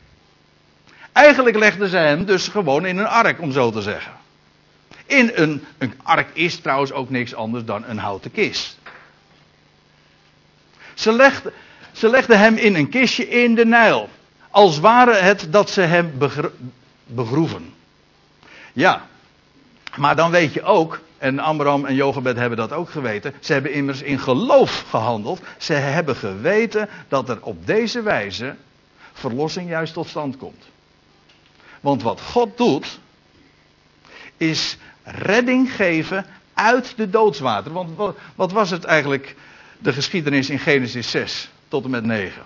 Eigenlijk 1.13 1.57
legden 1.57 1.89
ze 1.89 1.97
hem 1.97 2.25
dus 2.25 2.49
gewoon 2.49 2.87
in 2.87 2.99
een 2.99 3.07
ark, 3.07 3.41
om 3.41 3.53
zo 3.53 3.71
te 3.71 3.83
zeggen. 3.83 4.13
In 5.07 5.31
een, 5.35 5.65
een 5.79 5.95
ark 6.03 6.29
is 6.33 6.57
trouwens 6.57 6.93
ook 6.93 7.11
niks 7.11 7.35
anders 7.35 7.65
dan 7.65 7.85
een 7.85 7.99
houten 7.99 8.31
kist. 8.31 8.79
Ze 10.95 11.13
legden, 11.13 11.53
ze 11.95 12.09
legden 12.09 12.39
hem 12.39 12.57
in 12.57 12.75
een 12.75 12.89
kistje 12.89 13.29
in 13.29 13.55
de 13.55 13.67
Nijl. 13.67 14.09
Als 14.51 14.79
ware 14.79 15.15
het 15.15 15.47
dat 15.51 15.71
ze 15.71 15.81
hem 15.81 16.13
begroeven. 17.07 17.75
Ja, 18.73 19.07
maar 19.97 20.17
dan 20.17 20.31
weet 20.31 20.53
je 20.53 20.63
ook, 20.63 21.01
en 21.19 21.39
Amram 21.39 21.85
en 21.85 21.95
Jochebed 21.95 22.37
hebben 22.37 22.59
dat 22.59 22.73
ook 22.73 22.91
geweten, 22.91 23.35
ze 23.41 23.53
hebben 23.53 23.73
immers 23.73 24.03
in 24.03 24.19
geloof 24.19 24.85
gehandeld. 24.89 25.41
Ze 25.59 25.73
hebben 25.73 26.17
geweten 26.17 26.89
dat 27.09 27.29
er 27.29 27.39
op 27.41 27.67
deze 27.67 28.03
wijze 28.03 28.57
verlossing 29.13 29.69
juist 29.69 29.93
tot 29.93 30.09
stand 30.09 30.37
komt. 30.37 30.65
Want 31.81 32.03
wat 32.03 32.21
God 32.21 32.57
doet, 32.57 32.99
is 34.37 34.77
redding 35.03 35.73
geven 35.75 36.27
uit 36.55 36.97
de 36.97 37.11
doodswater. 37.11 37.73
Want 37.73 38.15
wat 38.35 38.53
was 38.53 38.71
het 38.71 38.85
eigenlijk, 38.85 39.37
de 39.79 39.93
geschiedenis 39.93 40.51
in 40.51 40.59
Genesis 40.59 41.11
6 41.11 41.49
tot 41.75 41.85
en 41.85 41.90
met 41.90 42.04
9? 42.04 42.43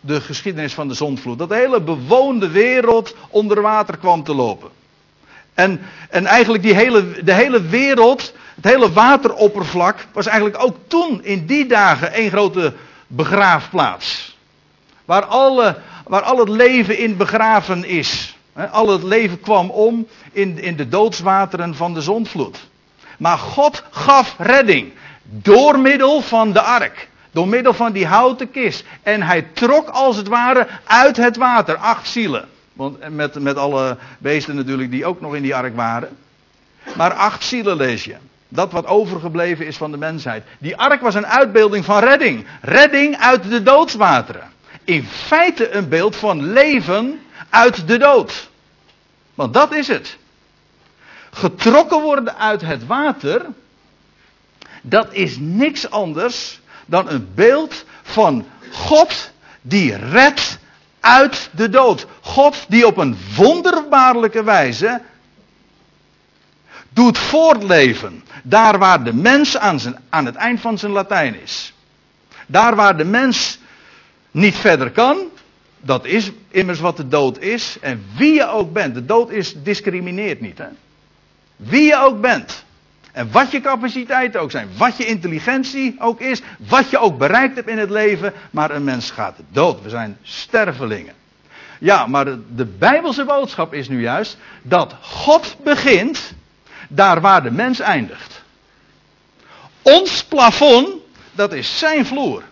De 0.00 0.20
geschiedenis 0.20 0.74
van 0.74 0.88
de 0.88 0.94
zondvloed. 0.94 1.38
Dat 1.38 1.48
de 1.48 1.54
hele 1.54 1.80
bewoonde 1.80 2.48
wereld 2.48 3.14
onder 3.28 3.60
water 3.60 3.96
kwam 3.96 4.22
te 4.22 4.34
lopen. 4.34 4.70
En, 5.54 5.80
en 6.10 6.26
eigenlijk 6.26 6.62
die 6.62 6.74
hele, 6.74 7.22
de 7.22 7.32
hele 7.32 7.62
wereld, 7.62 8.34
het 8.54 8.64
hele 8.64 8.92
wateroppervlak, 8.92 10.06
was 10.12 10.26
eigenlijk 10.26 10.62
ook 10.62 10.76
toen 10.86 11.24
in 11.24 11.46
die 11.46 11.66
dagen 11.66 12.12
één 12.12 12.30
grote 12.30 12.72
begraafplaats. 13.06 14.36
Waar, 15.04 15.24
alle, 15.24 15.76
waar 16.06 16.22
al 16.22 16.38
het 16.38 16.48
leven 16.48 16.98
in 16.98 17.16
begraven 17.16 17.84
is. 17.84 18.36
Al 18.70 18.88
het 18.88 19.02
leven 19.02 19.40
kwam 19.40 19.70
om 19.70 20.06
in, 20.32 20.58
in 20.58 20.76
de 20.76 20.88
doodswateren 20.88 21.74
van 21.74 21.94
de 21.94 22.00
zondvloed. 22.00 22.58
Maar 23.18 23.38
God 23.38 23.82
gaf 23.90 24.34
redding. 24.38 24.92
Door 25.22 25.78
middel 25.78 26.20
van 26.20 26.52
de 26.52 26.60
ark. 26.60 27.10
Door 27.32 27.48
middel 27.48 27.72
van 27.72 27.92
die 27.92 28.06
houten 28.06 28.50
kist. 28.50 28.84
En 29.02 29.22
hij 29.22 29.42
trok 29.42 29.88
als 29.88 30.16
het 30.16 30.28
ware 30.28 30.66
uit 30.84 31.16
het 31.16 31.36
water 31.36 31.76
acht 31.76 32.08
zielen. 32.08 32.48
Want 32.72 33.10
met, 33.10 33.40
met 33.40 33.56
alle 33.56 33.96
beesten 34.18 34.56
natuurlijk 34.56 34.90
die 34.90 35.06
ook 35.06 35.20
nog 35.20 35.34
in 35.34 35.42
die 35.42 35.54
ark 35.54 35.76
waren. 35.76 36.16
Maar 36.96 37.12
acht 37.12 37.44
zielen 37.44 37.76
lees 37.76 38.04
je. 38.04 38.16
Dat 38.48 38.72
wat 38.72 38.86
overgebleven 38.86 39.66
is 39.66 39.76
van 39.76 39.90
de 39.90 39.96
mensheid. 39.96 40.44
Die 40.58 40.76
ark 40.76 41.00
was 41.00 41.14
een 41.14 41.26
uitbeelding 41.26 41.84
van 41.84 41.98
redding. 41.98 42.46
Redding 42.60 43.16
uit 43.16 43.50
de 43.50 43.62
doodswateren. 43.62 44.50
In 44.84 45.04
feite 45.04 45.70
een 45.70 45.88
beeld 45.88 46.16
van 46.16 46.52
leven 46.52 47.20
uit 47.50 47.88
de 47.88 47.96
dood. 47.96 48.50
Want 49.34 49.54
dat 49.54 49.74
is 49.74 49.88
het. 49.88 50.18
Getrokken 51.30 52.00
worden 52.00 52.36
uit 52.36 52.60
het 52.60 52.86
water. 52.86 53.46
Dat 54.82 55.12
is 55.12 55.36
niks 55.38 55.90
anders 55.90 56.60
dan 56.92 57.08
een 57.08 57.28
beeld 57.34 57.84
van 58.02 58.46
God 58.72 59.30
die 59.62 59.96
redt 59.96 60.58
uit 61.00 61.50
de 61.52 61.68
dood. 61.68 62.06
God 62.20 62.64
die 62.68 62.86
op 62.86 62.96
een 62.96 63.16
wonderbaarlijke 63.36 64.42
wijze 64.42 65.00
doet 66.88 67.18
voortleven. 67.18 68.24
Daar 68.42 68.78
waar 68.78 69.04
de 69.04 69.14
mens 69.14 69.56
aan, 69.56 69.80
zijn, 69.80 69.96
aan 70.08 70.26
het 70.26 70.34
eind 70.34 70.60
van 70.60 70.78
zijn 70.78 70.92
Latijn 70.92 71.40
is. 71.42 71.74
Daar 72.46 72.74
waar 72.74 72.96
de 72.96 73.04
mens 73.04 73.58
niet 74.30 74.56
verder 74.56 74.90
kan. 74.90 75.18
Dat 75.80 76.04
is 76.04 76.30
immers 76.48 76.80
wat 76.80 76.96
de 76.96 77.08
dood 77.08 77.38
is. 77.38 77.76
En 77.80 78.04
wie 78.16 78.34
je 78.34 78.48
ook 78.48 78.72
bent. 78.72 78.94
De 78.94 79.04
dood 79.04 79.30
is, 79.30 79.54
discrimineert 79.62 80.40
niet. 80.40 80.58
Hè? 80.58 80.68
Wie 81.56 81.82
je 81.82 81.96
ook 81.96 82.20
bent. 82.20 82.64
En 83.12 83.30
wat 83.30 83.50
je 83.50 83.60
capaciteit 83.60 84.36
ook 84.36 84.50
zijn, 84.50 84.68
wat 84.76 84.96
je 84.96 85.04
intelligentie 85.06 85.96
ook 85.98 86.20
is, 86.20 86.42
wat 86.56 86.90
je 86.90 86.98
ook 86.98 87.18
bereikt 87.18 87.56
hebt 87.56 87.68
in 87.68 87.78
het 87.78 87.90
leven, 87.90 88.32
maar 88.50 88.70
een 88.70 88.84
mens 88.84 89.10
gaat 89.10 89.36
dood. 89.48 89.82
We 89.82 89.88
zijn 89.88 90.18
stervelingen. 90.22 91.14
Ja, 91.78 92.06
maar 92.06 92.24
de 92.54 92.64
Bijbelse 92.64 93.24
boodschap 93.24 93.74
is 93.74 93.88
nu 93.88 94.00
juist 94.00 94.36
dat 94.62 94.94
God 95.00 95.56
begint 95.64 96.32
daar 96.88 97.20
waar 97.20 97.42
de 97.42 97.50
mens 97.50 97.80
eindigt. 97.80 98.42
Ons 99.82 100.24
plafond, 100.24 100.88
dat 101.32 101.52
is 101.52 101.78
zijn 101.78 102.06
vloer. 102.06 102.42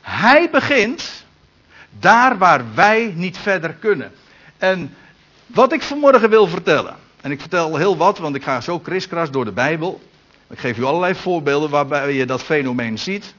Hij 0.00 0.50
begint 0.50 1.24
daar 1.98 2.38
waar 2.38 2.74
wij 2.74 3.12
niet 3.16 3.38
verder 3.38 3.72
kunnen. 3.72 4.12
En 4.58 4.96
wat 5.46 5.72
ik 5.72 5.82
vanmorgen 5.82 6.30
wil 6.30 6.46
vertellen. 6.46 6.96
En 7.26 7.32
ik 7.32 7.40
vertel 7.40 7.76
heel 7.76 7.96
wat, 7.96 8.18
want 8.18 8.34
ik 8.34 8.42
ga 8.42 8.60
zo 8.60 8.78
kriskras 8.78 9.30
door 9.30 9.44
de 9.44 9.52
Bijbel. 9.52 10.00
Ik 10.50 10.58
geef 10.58 10.78
u 10.78 10.84
allerlei 10.84 11.14
voorbeelden 11.14 11.70
waarbij 11.70 12.12
je 12.12 12.26
dat 12.26 12.42
fenomeen 12.42 12.98
ziet. 12.98 13.34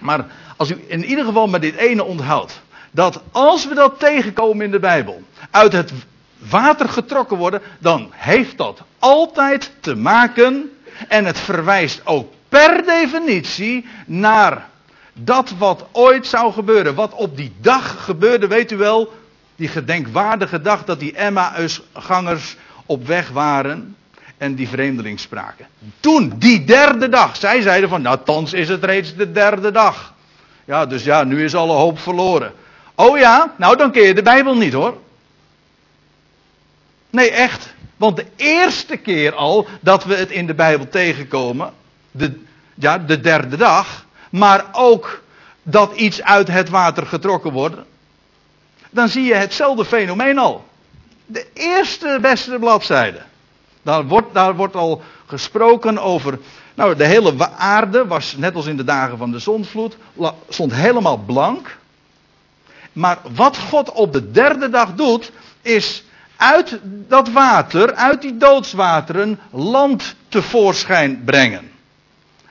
Maar 0.00 0.26
als 0.56 0.70
u 0.70 0.84
in 0.86 1.04
ieder 1.04 1.24
geval 1.24 1.46
met 1.46 1.60
dit 1.60 1.74
ene 1.74 2.04
onthoudt. 2.04 2.60
Dat 2.90 3.22
als 3.32 3.68
we 3.68 3.74
dat 3.74 3.98
tegenkomen 3.98 4.64
in 4.64 4.70
de 4.70 4.78
Bijbel. 4.78 5.22
Uit 5.50 5.72
het 5.72 5.92
water 6.38 6.88
getrokken 6.88 7.36
worden. 7.36 7.62
Dan 7.78 8.10
heeft 8.14 8.56
dat 8.56 8.82
altijd 8.98 9.72
te 9.80 9.94
maken. 9.94 10.70
En 11.08 11.24
het 11.24 11.38
verwijst 11.38 12.00
ook 12.04 12.32
per 12.48 12.84
definitie 12.84 13.86
naar 14.06 14.68
dat 15.12 15.54
wat 15.58 15.86
ooit 15.92 16.26
zou 16.26 16.52
gebeuren. 16.52 16.94
Wat 16.94 17.14
op 17.14 17.36
die 17.36 17.52
dag 17.60 18.04
gebeurde, 18.04 18.46
weet 18.46 18.72
u 18.72 18.76
wel. 18.76 19.12
Die 19.56 19.68
gedenkwaardige 19.68 20.60
dag 20.60 20.84
dat 20.84 21.00
die 21.00 21.14
Emmausgangers 21.14 22.56
op 22.88 23.06
weg 23.06 23.28
waren 23.28 23.96
en 24.36 24.54
die 24.54 24.68
vreemdeling 24.68 25.20
spraken. 25.20 25.66
Toen, 26.00 26.32
die 26.36 26.64
derde 26.64 27.08
dag, 27.08 27.36
zij 27.36 27.60
zeiden 27.60 27.88
van, 27.88 28.02
nou, 28.02 28.18
thans 28.24 28.52
is 28.52 28.68
het 28.68 28.84
reeds 28.84 29.14
de 29.14 29.32
derde 29.32 29.70
dag. 29.70 30.14
Ja, 30.64 30.86
dus 30.86 31.04
ja, 31.04 31.24
nu 31.24 31.44
is 31.44 31.54
alle 31.54 31.72
hoop 31.72 31.98
verloren. 31.98 32.52
Oh 32.94 33.18
ja, 33.18 33.54
nou 33.56 33.76
dan 33.76 33.90
ken 33.90 34.02
je 34.02 34.14
de 34.14 34.22
Bijbel 34.22 34.56
niet 34.56 34.72
hoor. 34.72 34.96
Nee, 37.10 37.30
echt. 37.30 37.74
Want 37.96 38.16
de 38.16 38.26
eerste 38.36 38.96
keer 38.96 39.34
al 39.34 39.66
dat 39.80 40.04
we 40.04 40.14
het 40.14 40.30
in 40.30 40.46
de 40.46 40.54
Bijbel 40.54 40.88
tegenkomen, 40.88 41.72
de, 42.10 42.40
ja, 42.74 42.98
de 42.98 43.20
derde 43.20 43.56
dag, 43.56 44.06
maar 44.30 44.64
ook 44.72 45.22
dat 45.62 45.96
iets 45.96 46.22
uit 46.22 46.48
het 46.48 46.68
water 46.68 47.06
getrokken 47.06 47.52
wordt, 47.52 47.76
dan 48.90 49.08
zie 49.08 49.24
je 49.24 49.34
hetzelfde 49.34 49.84
fenomeen 49.84 50.38
al 50.38 50.67
de 51.28 51.46
eerste 51.52 52.18
beste 52.20 52.58
bladzijde. 52.58 53.20
Daar 53.82 54.06
wordt, 54.06 54.34
daar 54.34 54.56
wordt 54.56 54.74
al 54.74 55.02
gesproken 55.26 55.98
over 55.98 56.38
Nou, 56.74 56.96
de 56.96 57.04
hele 57.04 57.50
aarde 57.50 58.06
was, 58.06 58.36
net 58.36 58.54
als 58.54 58.66
in 58.66 58.76
de 58.76 58.84
dagen 58.84 59.18
van 59.18 59.30
de 59.30 59.38
zondvloed, 59.38 59.96
stond 60.48 60.74
helemaal 60.74 61.18
blank. 61.18 61.76
Maar 62.92 63.18
wat 63.34 63.58
God 63.58 63.92
op 63.92 64.12
de 64.12 64.30
derde 64.30 64.70
dag 64.70 64.94
doet, 64.94 65.32
is 65.62 66.04
uit 66.36 66.78
dat 66.82 67.30
water, 67.30 67.94
uit 67.94 68.22
die 68.22 68.36
doodswateren, 68.36 69.38
land 69.50 70.14
tevoorschijn 70.28 71.22
brengen. 71.24 71.70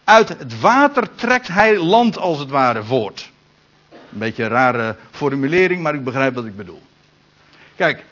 Uit 0.04 0.30
het 0.30 0.60
water 0.60 1.16
trekt 1.16 1.48
hij 1.48 1.78
land 1.78 2.18
als 2.18 2.40
het 2.40 2.50
ware 2.50 2.84
voort. 2.84 3.32
Een 3.92 4.20
beetje 4.20 4.44
een 4.44 4.50
rare 4.50 4.96
formulering, 5.12 5.82
maar 5.82 5.94
ik 5.94 6.04
begrijp 6.04 6.36
wat 6.36 6.46
ik 6.46 6.58
bedoel. 6.58 6.82
Kijk, 7.76 8.04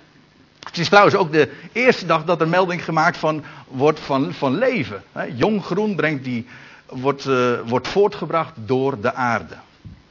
het 0.66 0.78
is 0.78 0.90
trouwens 0.90 1.16
ook 1.16 1.32
de 1.32 1.50
eerste 1.72 2.06
dag 2.06 2.24
dat 2.24 2.42
er 2.42 2.48
melding 2.48 2.84
gemaakt 2.84 3.18
van, 3.18 3.44
wordt 3.68 4.00
van, 4.00 4.34
van 4.34 4.58
leven. 4.58 5.04
Jong 5.36 5.64
groen 5.64 5.96
brengt 5.96 6.24
die, 6.24 6.48
wordt, 6.86 7.26
uh, 7.26 7.60
wordt 7.66 7.88
voortgebracht 7.88 8.54
door 8.56 9.02
de 9.02 9.14
aarde. 9.14 9.56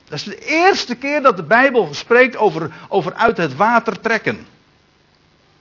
Dat 0.09 0.19
is 0.19 0.25
de 0.25 0.47
eerste 0.47 0.95
keer 0.95 1.23
dat 1.23 1.37
de 1.37 1.43
Bijbel 1.43 1.89
spreekt 1.91 2.37
over, 2.37 2.71
over 2.89 3.15
uit 3.15 3.37
het 3.37 3.57
water 3.57 4.01
trekken. 4.01 4.47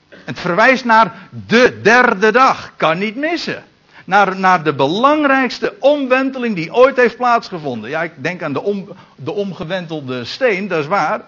Het 0.10 0.40
verwijst 0.40 0.86
naar 0.86 1.14
de 1.48 1.80
derde 1.82 2.32
dag. 2.32 2.74
Kan 2.78 2.98
niet 2.98 3.16
missen. 3.16 3.64
Naar, 4.06 4.36
naar 4.36 4.64
de 4.64 4.74
belangrijkste 4.74 5.76
omwenteling 5.80 6.56
die 6.56 6.74
ooit 6.74 6.96
heeft 6.96 7.18
plaatsgevonden. 7.18 7.90
Ja, 7.90 8.04
ik 8.04 8.12
denk 8.16 8.44
aan 8.44 8.54
de, 8.54 8.62
om, 8.62 8.90
de 9.16 9.32
omgewentelde 9.32 10.26
steen, 10.26 10.68
dat 10.68 10.80
is 10.80 10.88
waar. 10.88 11.22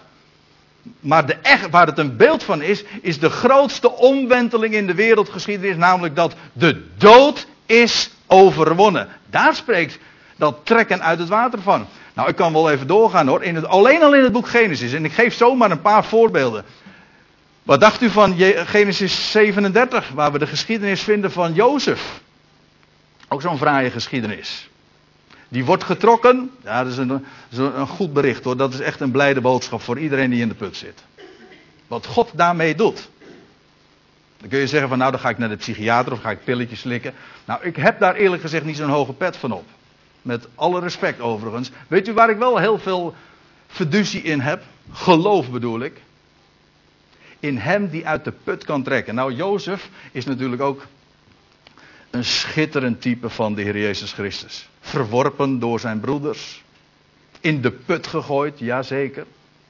Maar 1.00 1.26
de 1.26 1.34
echt, 1.34 1.70
waar 1.70 1.86
het 1.86 1.98
een 1.98 2.16
beeld 2.16 2.42
van 2.42 2.62
is, 2.62 2.84
is 3.00 3.18
de 3.18 3.30
grootste 3.30 3.92
omwenteling 3.92 4.74
in 4.74 4.86
de 4.86 4.94
wereldgeschiedenis. 4.94 5.76
Namelijk 5.76 6.16
dat 6.16 6.34
de 6.52 6.84
dood 6.96 7.46
is 7.66 8.10
overwonnen. 8.26 9.08
Daar 9.30 9.54
spreekt 9.54 9.98
dat 10.36 10.60
trekken 10.62 11.02
uit 11.02 11.18
het 11.18 11.28
water 11.28 11.62
van. 11.62 11.86
Nou, 12.14 12.28
ik 12.28 12.36
kan 12.36 12.52
wel 12.52 12.70
even 12.70 12.86
doorgaan 12.86 13.26
hoor. 13.26 13.42
In 13.42 13.54
het, 13.54 13.66
alleen 13.66 14.02
al 14.02 14.14
in 14.14 14.22
het 14.22 14.32
boek 14.32 14.48
Genesis. 14.48 14.92
En 14.92 15.04
ik 15.04 15.12
geef 15.12 15.34
zomaar 15.34 15.70
een 15.70 15.80
paar 15.80 16.04
voorbeelden. 16.04 16.64
Wat 17.62 17.80
dacht 17.80 18.02
u 18.02 18.10
van 18.10 18.34
Genesis 18.66 19.30
37, 19.30 20.08
waar 20.14 20.32
we 20.32 20.38
de 20.38 20.46
geschiedenis 20.46 21.02
vinden 21.02 21.32
van 21.32 21.52
Jozef? 21.52 22.20
Ook 23.28 23.42
zo'n 23.42 23.58
fraaie 23.58 23.90
geschiedenis. 23.90 24.68
Die 25.48 25.64
wordt 25.64 25.84
getrokken. 25.84 26.50
Ja, 26.64 26.82
dat 26.82 26.92
is 26.92 26.98
een, 26.98 27.24
een 27.56 27.86
goed 27.86 28.12
bericht 28.12 28.44
hoor. 28.44 28.56
Dat 28.56 28.72
is 28.72 28.80
echt 28.80 29.00
een 29.00 29.10
blijde 29.10 29.40
boodschap 29.40 29.80
voor 29.80 29.98
iedereen 29.98 30.30
die 30.30 30.40
in 30.40 30.48
de 30.48 30.54
put 30.54 30.76
zit. 30.76 31.04
Wat 31.86 32.06
God 32.06 32.30
daarmee 32.34 32.74
doet. 32.74 33.08
Dan 34.40 34.48
kun 34.48 34.58
je 34.58 34.66
zeggen 34.66 34.88
van 34.88 34.98
nou 34.98 35.10
dan 35.10 35.20
ga 35.20 35.28
ik 35.28 35.38
naar 35.38 35.48
de 35.48 35.56
psychiater 35.56 36.12
of 36.12 36.20
ga 36.20 36.30
ik 36.30 36.44
pilletjes 36.44 36.80
slikken. 36.80 37.14
Nou 37.44 37.62
ik 37.62 37.76
heb 37.76 37.98
daar 37.98 38.14
eerlijk 38.14 38.42
gezegd 38.42 38.64
niet 38.64 38.76
zo'n 38.76 38.88
hoge 38.88 39.12
pet 39.12 39.36
van 39.36 39.52
op. 39.52 39.64
Met 40.22 40.48
alle 40.54 40.80
respect 40.80 41.20
overigens. 41.20 41.70
Weet 41.88 42.08
u 42.08 42.12
waar 42.12 42.30
ik 42.30 42.38
wel 42.38 42.58
heel 42.58 42.78
veel 42.78 43.14
fiducie 43.66 44.22
in 44.22 44.40
heb? 44.40 44.62
Geloof 44.92 45.50
bedoel 45.50 45.80
ik. 45.80 46.00
In 47.40 47.58
hem 47.58 47.88
die 47.88 48.06
uit 48.06 48.24
de 48.24 48.32
put 48.44 48.64
kan 48.64 48.82
trekken. 48.82 49.14
Nou 49.14 49.32
Jozef 49.32 49.88
is 50.12 50.24
natuurlijk 50.24 50.62
ook 50.62 50.82
een 52.16 52.24
schitterend 52.24 53.00
type 53.00 53.30
van 53.30 53.54
de 53.54 53.62
Heer 53.62 53.78
Jezus 53.78 54.12
Christus. 54.12 54.68
Verworpen 54.80 55.58
door 55.58 55.80
zijn 55.80 56.00
broeders. 56.00 56.64
In 57.40 57.60
de 57.60 57.70
put 57.70 58.06
gegooid, 58.06 58.58
jazeker. 58.58 59.26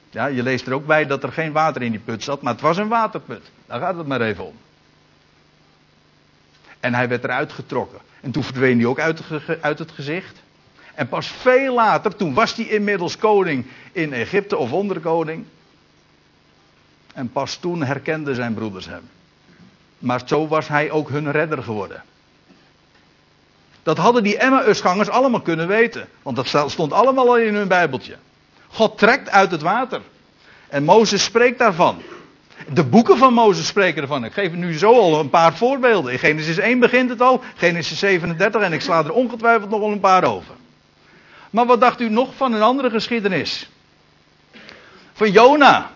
Ja, 0.09 0.25
je 0.25 0.43
leest 0.43 0.67
er 0.67 0.73
ook 0.73 0.85
bij 0.85 1.05
dat 1.05 1.23
er 1.23 1.31
geen 1.31 1.51
water 1.51 1.81
in 1.81 1.91
die 1.91 1.99
put 1.99 2.23
zat, 2.23 2.41
maar 2.41 2.53
het 2.53 2.61
was 2.61 2.77
een 2.77 2.87
waterput. 2.87 3.41
Daar 3.65 3.79
gaat 3.79 3.97
het 3.97 4.07
maar 4.07 4.21
even 4.21 4.45
om. 4.45 4.55
En 6.79 6.93
hij 6.93 7.07
werd 7.07 7.23
eruit 7.23 7.51
getrokken. 7.51 7.99
En 8.21 8.31
toen 8.31 8.43
verdween 8.43 8.77
hij 8.77 8.87
ook 8.87 8.99
uit, 8.99 9.21
uit 9.61 9.79
het 9.79 9.91
gezicht. 9.91 10.41
En 10.93 11.07
pas 11.07 11.27
veel 11.27 11.73
later, 11.73 12.15
toen 12.15 12.33
was 12.33 12.55
hij 12.55 12.65
inmiddels 12.65 13.17
koning 13.17 13.65
in 13.91 14.13
Egypte 14.13 14.57
of 14.57 14.71
onderkoning. 14.71 15.45
En 17.13 17.31
pas 17.31 17.55
toen 17.55 17.83
herkenden 17.83 18.35
zijn 18.35 18.53
broeders 18.53 18.85
hem. 18.85 19.09
Maar 19.99 20.21
zo 20.25 20.47
was 20.47 20.67
hij 20.67 20.91
ook 20.91 21.09
hun 21.09 21.31
redder 21.31 21.63
geworden. 21.63 22.03
Dat 23.87 23.97
hadden 23.97 24.23
die 24.23 24.37
Emmausgangers 24.37 25.09
allemaal 25.09 25.41
kunnen 25.41 25.67
weten. 25.67 26.07
Want 26.21 26.35
dat 26.35 26.71
stond 26.71 26.93
allemaal 26.93 27.27
al 27.27 27.37
in 27.37 27.55
hun 27.55 27.67
Bijbeltje. 27.67 28.15
God 28.67 28.97
trekt 28.97 29.29
uit 29.29 29.51
het 29.51 29.61
water. 29.61 30.01
En 30.69 30.83
Mozes 30.83 31.23
spreekt 31.23 31.59
daarvan. 31.59 32.01
De 32.69 32.83
boeken 32.83 33.17
van 33.17 33.33
Mozes 33.33 33.67
spreken 33.67 34.01
ervan. 34.01 34.25
Ik 34.25 34.33
geef 34.33 34.51
nu 34.51 34.77
zo 34.77 34.93
al 34.93 35.19
een 35.19 35.29
paar 35.29 35.55
voorbeelden. 35.55 36.11
In 36.11 36.19
Genesis 36.19 36.57
1 36.57 36.79
begint 36.79 37.09
het 37.09 37.21
al. 37.21 37.41
Genesis 37.55 37.99
37 37.99 38.61
en 38.61 38.73
ik 38.73 38.81
sla 38.81 39.03
er 39.03 39.11
ongetwijfeld 39.11 39.69
nog 39.69 39.79
wel 39.79 39.91
een 39.91 39.99
paar 39.99 40.23
over. 40.23 40.55
Maar 41.49 41.65
wat 41.65 41.81
dacht 41.81 42.01
u 42.01 42.09
nog 42.09 42.35
van 42.35 42.53
een 42.53 42.61
andere 42.61 42.89
geschiedenis? 42.89 43.69
Van 45.13 45.31
Jona. 45.31 45.91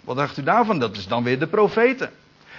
Wat 0.00 0.16
dacht 0.16 0.38
u 0.38 0.42
daarvan? 0.42 0.78
Dat 0.78 0.96
is 0.96 1.06
dan 1.06 1.22
weer 1.22 1.38
de 1.38 1.46
profeten 1.46 2.10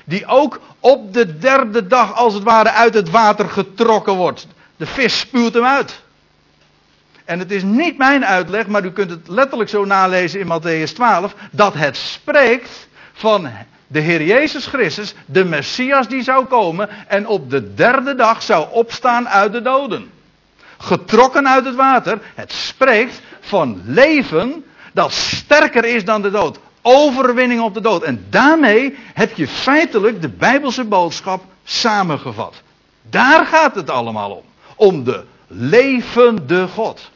die 0.08 0.26
ook 0.26 0.60
op 0.80 1.13
de 1.13 1.38
derde 1.38 1.88
dag 1.88 2.15
als 2.15 2.34
het 2.34 2.43
ware 2.43 2.72
uit 2.72 2.93
het 2.93 3.10
water 3.10 3.50
getrokken 3.50 4.15
wordt. 4.15 4.48
De 4.78 4.86
vis 4.86 5.20
spuwt 5.20 5.54
hem 5.54 5.65
uit. 5.65 6.02
En 7.26 7.39
het 7.39 7.52
is 7.52 7.63
niet 7.63 7.98
mijn 7.98 8.26
uitleg, 8.26 8.67
maar 8.67 8.86
u 8.86 8.91
kunt 8.91 9.10
het 9.10 9.28
letterlijk 9.28 9.70
zo 9.70 9.86
nalezen 9.86 10.39
in 10.39 10.48
Matthäus 10.48 10.93
12, 10.93 11.36
dat 11.52 11.74
het 11.74 11.98
spreekt 11.98 12.88
van 13.13 13.50
de 13.88 14.00
Heer 14.00 14.24
Jezus 14.24 14.65
Christus, 14.65 15.13
de 15.26 15.46
Messias 15.46 16.08
die 16.08 16.24
zou 16.24 16.46
komen 16.46 16.89
en 17.08 17.28
op 17.28 17.50
de 17.50 17.74
derde 17.74 18.15
dag 18.15 18.43
zou 18.43 18.67
opstaan 18.72 19.30
uit 19.30 19.52
de 19.52 19.62
doden. 19.62 20.12
Getrokken 20.78 21.48
uit 21.48 21.65
het 21.65 21.76
water, 21.76 22.20
het 22.36 22.52
spreekt 22.52 23.22
van 23.39 23.82
leven 23.86 24.65
dat 24.93 25.12
sterker 25.12 25.86
is 25.86 26.06
dan 26.06 26.22
de 26.22 26.32
dood 26.32 26.60
overwinning 26.88 27.62
op 27.62 27.73
de 27.73 27.82
dood. 27.82 28.04
En 28.04 28.26
daarmee 28.30 28.95
heb 29.13 29.34
je 29.36 29.47
feitelijk 29.47 30.21
de 30.21 30.30
Bijbelse 30.30 30.84
boodschap 30.84 31.43
samengevat. 31.63 32.62
Daar 33.10 33.45
gaat 33.45 33.76
het 33.76 33.89
allemaal 33.89 34.32
om. 34.32 34.43
Om 34.76 35.04
de 35.04 35.23
levende 35.47 36.67
God. 36.67 37.12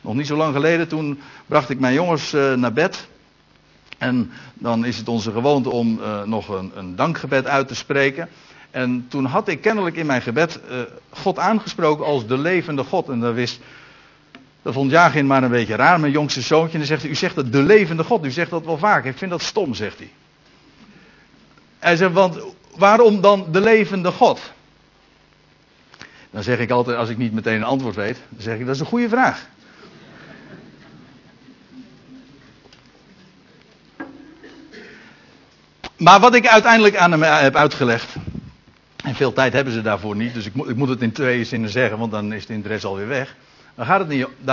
Nog 0.00 0.14
niet 0.14 0.26
zo 0.26 0.36
lang 0.36 0.54
geleden, 0.54 0.88
toen 0.88 1.20
bracht 1.46 1.70
ik 1.70 1.80
mijn 1.80 1.94
jongens 1.94 2.34
uh, 2.34 2.54
naar 2.54 2.72
bed. 2.72 3.08
En 3.98 4.30
dan 4.54 4.84
is 4.84 4.96
het 4.96 5.08
onze 5.08 5.32
gewoonte 5.32 5.70
om 5.70 5.98
uh, 5.98 6.22
nog 6.22 6.48
een, 6.48 6.72
een, 6.74 6.96
dankgebed 6.96 7.46
uit 7.46 7.68
te 7.68 7.74
spreken. 7.74 8.28
En 8.70 9.06
toen 9.08 9.24
had 9.24 9.48
ik 9.48 9.60
kennelijk 9.60 9.96
in 9.96 10.06
mijn 10.06 10.22
gebed 10.22 10.60
uh, 10.70 10.78
God 11.10 11.38
aangesproken 11.38 12.04
als 12.04 12.26
de 12.26 12.38
levende 12.38 12.84
God. 12.84 13.08
En 13.08 13.20
daar 13.20 13.34
wist 13.34 13.60
dat 14.64 14.72
vond 14.72 14.90
Jagin 14.90 15.26
maar 15.26 15.42
een 15.42 15.50
beetje 15.50 15.74
raar, 15.74 16.00
mijn 16.00 16.12
jongste 16.12 16.40
zoontje. 16.40 16.72
En 16.72 16.78
dan 16.78 16.86
zegt 16.86 17.02
hij, 17.02 17.10
u 17.10 17.14
zegt 17.14 17.34
dat 17.34 17.52
de 17.52 17.62
levende 17.62 18.04
God, 18.04 18.24
u 18.24 18.30
zegt 18.30 18.50
dat 18.50 18.64
wel 18.64 18.78
vaak. 18.78 19.04
Ik 19.04 19.18
vind 19.18 19.30
dat 19.30 19.42
stom, 19.42 19.74
zegt 19.74 19.98
hij. 19.98 20.10
Hij 21.78 21.96
zegt, 21.96 22.12
want 22.12 22.38
waarom 22.76 23.20
dan 23.20 23.46
de 23.52 23.60
levende 23.60 24.10
God? 24.10 24.52
Dan 26.30 26.42
zeg 26.42 26.58
ik 26.58 26.70
altijd, 26.70 26.96
als 26.96 27.08
ik 27.08 27.16
niet 27.16 27.32
meteen 27.32 27.56
een 27.56 27.64
antwoord 27.64 27.94
weet, 27.94 28.18
dan 28.28 28.42
zeg 28.42 28.58
ik, 28.58 28.66
dat 28.66 28.74
is 28.74 28.80
een 28.80 28.86
goede 28.86 29.08
vraag. 29.08 29.46
Maar 35.96 36.20
wat 36.20 36.34
ik 36.34 36.46
uiteindelijk 36.46 36.96
aan 36.96 37.10
hem 37.10 37.22
heb 37.22 37.56
uitgelegd, 37.56 38.14
en 39.04 39.14
veel 39.14 39.32
tijd 39.32 39.52
hebben 39.52 39.72
ze 39.72 39.82
daarvoor 39.82 40.16
niet, 40.16 40.34
dus 40.34 40.46
ik 40.46 40.54
moet, 40.54 40.68
ik 40.68 40.76
moet 40.76 40.88
het 40.88 41.02
in 41.02 41.12
twee 41.12 41.44
zinnen 41.44 41.70
zeggen, 41.70 41.98
want 41.98 42.10
dan 42.10 42.32
is 42.32 42.46
de 42.46 42.52
interesse 42.52 42.86
alweer 42.86 43.08
weg. 43.08 43.36
Daar 43.74 43.86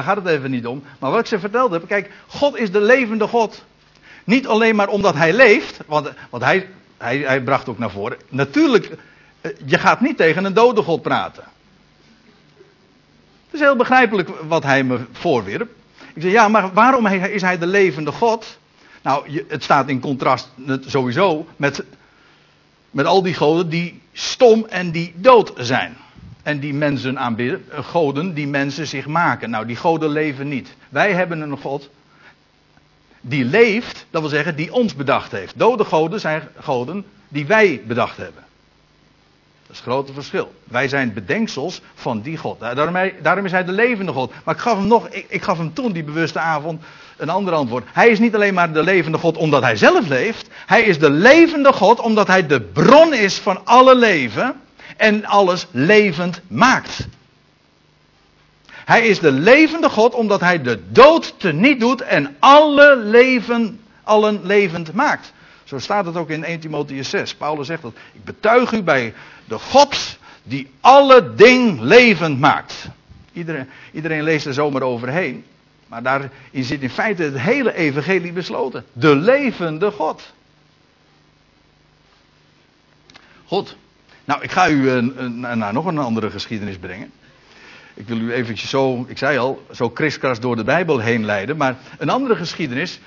gaat, 0.04 0.16
het 0.16 0.26
even 0.26 0.52
niet 0.52 0.68
om. 0.68 0.84
Maar 1.00 1.12
wat 1.12 1.20
ik 1.20 1.26
ze 1.26 1.40
verteld 1.40 1.72
heb, 1.72 1.88
kijk, 1.88 2.12
God 2.28 2.58
is 2.58 2.72
de 2.72 2.82
levende 2.82 3.28
God. 3.28 3.64
Niet 4.24 4.48
alleen 4.48 4.76
maar 4.76 4.88
omdat 4.88 5.16
hij 5.16 5.34
leeft, 5.34 5.80
want, 5.86 6.12
want 6.30 6.44
hij, 6.44 6.68
hij, 6.98 7.18
hij 7.18 7.42
bracht 7.42 7.70
ook 7.70 7.78
naar 7.78 7.92
voren. 7.92 8.18
Natuurlijk, 8.30 8.92
eh, 9.42 9.52
je 9.66 9.78
gaat 9.78 10.02
niet 10.02 10.18
tegen 10.18 10.46
een 10.46 10.54
dode 10.54 10.82
God 10.82 11.02
praten. 11.02 11.44
Het 13.46 13.60
is 13.60 13.60
heel 13.60 13.76
begrijpelijk 13.76 14.30
wat 14.48 14.64
hij 14.64 14.84
me 14.84 15.00
voorwierp. 15.12 15.70
Ik 16.14 16.22
zeg, 16.22 16.32
ja, 16.32 16.48
maar 16.48 16.74
waarom 16.74 17.08
is 17.08 17.42
hij 17.42 17.58
de 17.58 17.68
levende 17.68 18.12
God? 18.12 18.60
Nou, 19.02 19.44
het 19.48 19.64
staat 19.64 19.90
in 19.90 20.00
contrast 20.00 20.50
sowieso 20.86 21.48
met, 21.56 21.84
met 22.92 23.06
al 23.06 23.24
die 23.24 23.34
goden 23.34 23.70
die 23.70 24.02
stom 24.14 24.66
en 24.66 24.92
die 24.92 25.14
dood 25.16 25.54
zijn. 25.56 25.98
En 26.44 26.60
die 26.60 26.74
mensen 26.74 27.20
aanbidden, 27.20 27.66
eh, 27.72 27.84
goden 27.84 28.34
die 28.34 28.48
mensen 28.48 28.88
zich 28.88 29.08
maken. 29.08 29.50
Nou, 29.50 29.66
die 29.66 29.76
goden 29.76 30.10
leven 30.10 30.48
niet. 30.48 30.76
Wij 30.90 31.14
hebben 31.14 31.42
een 31.42 31.58
God 31.58 31.90
die 33.22 33.46
leeft, 33.46 34.06
dat 34.10 34.22
wil 34.22 34.30
zeggen, 34.30 34.56
die 34.56 34.74
ons 34.74 34.96
bedacht 34.96 35.32
heeft. 35.32 35.60
Dode 35.60 35.86
goden 35.86 36.20
zijn 36.20 36.42
goden 36.60 37.06
die 37.28 37.46
wij 37.46 37.82
bedacht 37.88 38.18
hebben. 38.18 38.44
Dat 39.68 39.80
is 39.80 39.86
het 39.86 39.96
grote 39.96 40.14
verschil. 40.14 40.54
Wij 40.64 40.88
zijn 40.88 41.14
bedenksels 41.14 41.82
van 41.94 42.22
die 42.22 42.38
God. 42.38 42.60
Daarom, 43.22 43.46
is 43.46 43.52
hij 43.52 43.66
de 43.66 43.72
levende 43.72 44.12
God. 44.12 44.34
Maar 44.44 44.56
ik 44.56 44.62
gaf 44.62 44.78
hem 44.78 44.88
nog, 44.88 45.08
ik 45.10 45.44
gaf 45.44 45.58
hem 45.58 45.74
toen 45.74 45.92
die 45.92 46.04
bewuste 46.04 46.40
avond 46.40 46.82
een 47.18 47.30
ander 47.30 47.54
antwoord. 47.54 47.88
Hij 47.92 48.10
is 48.10 48.20
niet 48.20 48.36
alleen 48.36 48.54
maar 48.54 48.74
de 48.74 48.84
levende 48.84 49.18
God 49.18 49.38
omdat 49.38 49.62
hij 49.62 49.76
zelf 49.76 50.08
leeft. 50.08 50.48
Hij 50.66 50.82
is 50.82 51.00
de 51.00 51.10
levende 51.10 51.74
God 51.74 52.00
omdat 52.00 52.28
hij 52.28 52.48
de 52.48 52.62
bron 52.62 53.14
is 53.14 53.38
van 53.38 53.66
alle 53.66 53.96
leven. 53.96 54.62
En 55.02 55.26
alles 55.26 55.68
levend 55.72 56.42
maakt. 56.48 57.08
Hij 58.70 59.08
is 59.08 59.20
de 59.20 59.32
levende 59.32 59.90
God 59.90 60.14
omdat 60.14 60.40
hij 60.40 60.62
de 60.62 60.92
dood 60.92 61.34
teniet 61.38 61.80
doet 61.80 62.02
en 62.02 62.36
alle 62.40 62.96
leven, 62.98 63.80
allen 64.04 64.46
levend 64.46 64.94
maakt. 64.94 65.34
Zo 65.64 65.80
staat 65.80 66.06
het 66.06 66.16
ook 66.16 66.30
in 66.30 66.44
1 66.44 66.60
Timotheüs 66.60 67.10
6. 67.10 67.36
Paulus 67.36 67.68
zegt 67.68 67.82
dat. 67.82 67.94
Ik 68.14 68.24
betuig 68.24 68.72
u 68.72 68.84
bij 68.84 69.14
de 69.46 69.60
God 69.60 70.18
die 70.44 70.72
alle 70.82 71.36
ding 71.36 71.80
levend 71.80 72.40
maakt. 72.40 72.88
Iedereen, 73.34 73.70
iedereen 73.92 74.24
leest 74.24 74.46
er 74.46 74.54
zomaar 74.54 74.82
overheen. 74.82 75.46
Maar 75.88 76.04
daarin 76.04 76.30
zit 76.52 76.82
in 76.82 76.90
feite 76.90 77.24
het 77.24 77.40
hele 77.40 77.74
evangelie 77.74 78.32
besloten. 78.32 78.86
De 78.94 79.16
levende 79.16 79.92
God. 79.92 80.34
Goed. 83.46 83.76
Nou, 84.26 84.42
ik 84.42 84.52
ga 84.52 84.70
u 84.70 84.90
een, 84.90 85.40
naar 85.40 85.74
nog 85.74 85.86
een 85.86 85.98
andere 85.98 86.30
geschiedenis 86.30 86.78
brengen. 86.78 87.12
Ik 87.94 88.08
wil 88.08 88.18
u 88.18 88.34
eventjes 88.34 88.70
zo, 88.70 89.06
ik 89.08 89.18
zei 89.18 89.38
al, 89.38 89.66
zo 89.72 89.90
kriskras 89.90 90.40
door 90.40 90.56
de 90.56 90.64
Bijbel 90.64 91.00
heen 91.00 91.26
leiden. 91.26 91.58
Maar 91.58 91.76
een 91.98 92.10
andere 92.10 92.36
geschiedenis. 92.36 93.00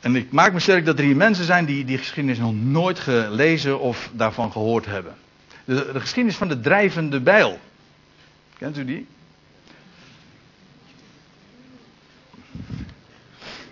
En 0.00 0.16
ik 0.16 0.32
maak 0.32 0.52
me 0.52 0.60
sterk 0.60 0.84
dat 0.84 0.98
er 0.98 1.04
hier 1.04 1.16
mensen 1.16 1.44
zijn 1.44 1.64
die 1.64 1.84
die 1.84 1.98
geschiedenis 1.98 2.38
nog 2.38 2.54
nooit 2.54 2.98
gelezen 2.98 3.80
of 3.80 4.10
daarvan 4.12 4.52
gehoord 4.52 4.86
hebben. 4.86 5.14
De 5.64 6.00
geschiedenis 6.00 6.38
van 6.38 6.48
de 6.48 6.60
drijvende 6.60 7.20
bijl. 7.20 7.58
Kent 8.58 8.78
u 8.78 8.84
die? 8.84 9.06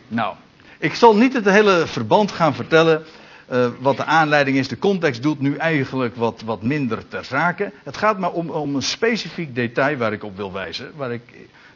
Nou, 0.08 0.34
ik 0.78 0.94
zal 0.94 1.16
niet 1.16 1.32
het 1.32 1.44
hele 1.44 1.86
verband 1.86 2.32
gaan 2.32 2.54
vertellen. 2.54 3.04
Uh, 3.52 3.66
wat 3.78 3.96
de 3.96 4.04
aanleiding 4.04 4.56
is. 4.56 4.68
De 4.68 4.78
context 4.78 5.22
doet 5.22 5.40
nu 5.40 5.56
eigenlijk 5.56 6.16
wat, 6.16 6.42
wat 6.44 6.62
minder 6.62 7.08
ter 7.08 7.24
zake. 7.24 7.72
Het 7.84 7.96
gaat 7.96 8.18
maar 8.18 8.32
om, 8.32 8.50
om 8.50 8.74
een 8.74 8.82
specifiek 8.82 9.54
detail 9.54 9.96
waar 9.96 10.12
ik 10.12 10.24
op 10.24 10.36
wil 10.36 10.52
wijzen. 10.52 10.92
Waar 10.96 11.12
ik 11.12 11.22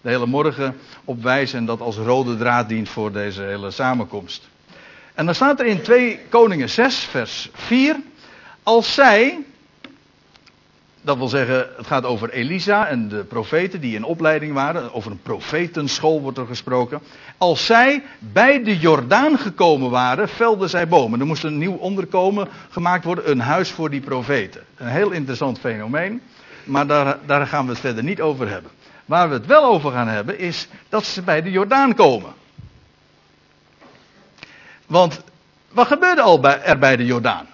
de 0.01 0.09
hele 0.09 0.27
morgen 0.27 0.77
op 1.05 1.23
wijs 1.23 1.53
en 1.53 1.65
dat 1.65 1.81
als 1.81 1.97
rode 1.97 2.37
draad 2.37 2.69
dient 2.69 2.89
voor 2.89 3.13
deze 3.13 3.43
hele 3.43 3.71
samenkomst. 3.71 4.49
En 5.15 5.25
dan 5.25 5.35
staat 5.35 5.61
er 5.61 5.67
in 5.67 5.83
2 5.83 6.19
Koningen 6.29 6.71
6, 6.71 6.97
vers 6.97 7.51
4. 7.53 7.97
Als 8.63 8.95
zij, 8.95 9.39
dat 11.05 11.17
wil 11.17 11.29
zeggen, 11.29 11.69
het 11.77 11.87
gaat 11.87 12.05
over 12.05 12.31
Elisa 12.31 12.87
en 12.87 13.09
de 13.09 13.25
profeten 13.25 13.81
die 13.81 13.95
in 13.95 14.05
opleiding 14.05 14.53
waren. 14.55 14.95
Over 14.95 15.11
een 15.11 15.23
profetenschool 15.23 16.21
wordt 16.21 16.39
er 16.39 16.47
gesproken. 16.47 17.01
Als 17.39 17.67
zij 17.67 18.03
bij 18.19 18.63
de 18.63 18.79
Jordaan 18.79 19.39
gekomen 19.39 19.91
waren, 19.91 20.29
velden 20.29 20.69
zij 20.69 20.89
bomen. 20.89 21.21
Er 21.21 21.27
moest 21.27 21.45
een 21.45 21.59
nieuw 21.59 21.75
onderkomen 21.75 22.49
gemaakt 22.71 23.05
worden, 23.05 23.31
een 23.31 23.41
huis 23.41 23.71
voor 23.71 23.91
die 23.91 24.01
profeten. 24.01 24.65
Een 24.77 24.87
heel 24.87 25.11
interessant 25.11 25.59
fenomeen, 25.59 26.23
maar 26.65 26.87
daar, 26.87 27.19
daar 27.27 27.47
gaan 27.47 27.65
we 27.65 27.71
het 27.71 27.81
verder 27.81 28.05
niet 28.05 28.21
over 28.21 28.49
hebben. 28.49 28.71
Waar 29.05 29.29
we 29.29 29.35
het 29.35 29.47
wel 29.47 29.65
over 29.65 29.93
gaan 29.93 30.09
hebben, 30.09 30.39
is 30.39 30.69
dat 30.89 31.05
ze 31.07 31.23
bij 31.23 31.43
de 31.43 31.51
Jordaan 31.51 31.95
komen. 31.95 32.33
Want 34.87 35.21
wat 35.71 35.87
gebeurde 35.87 36.23
al 36.23 36.45
er 36.45 36.79
bij 36.79 36.97
de 36.97 37.05
Jordaan? 37.05 37.47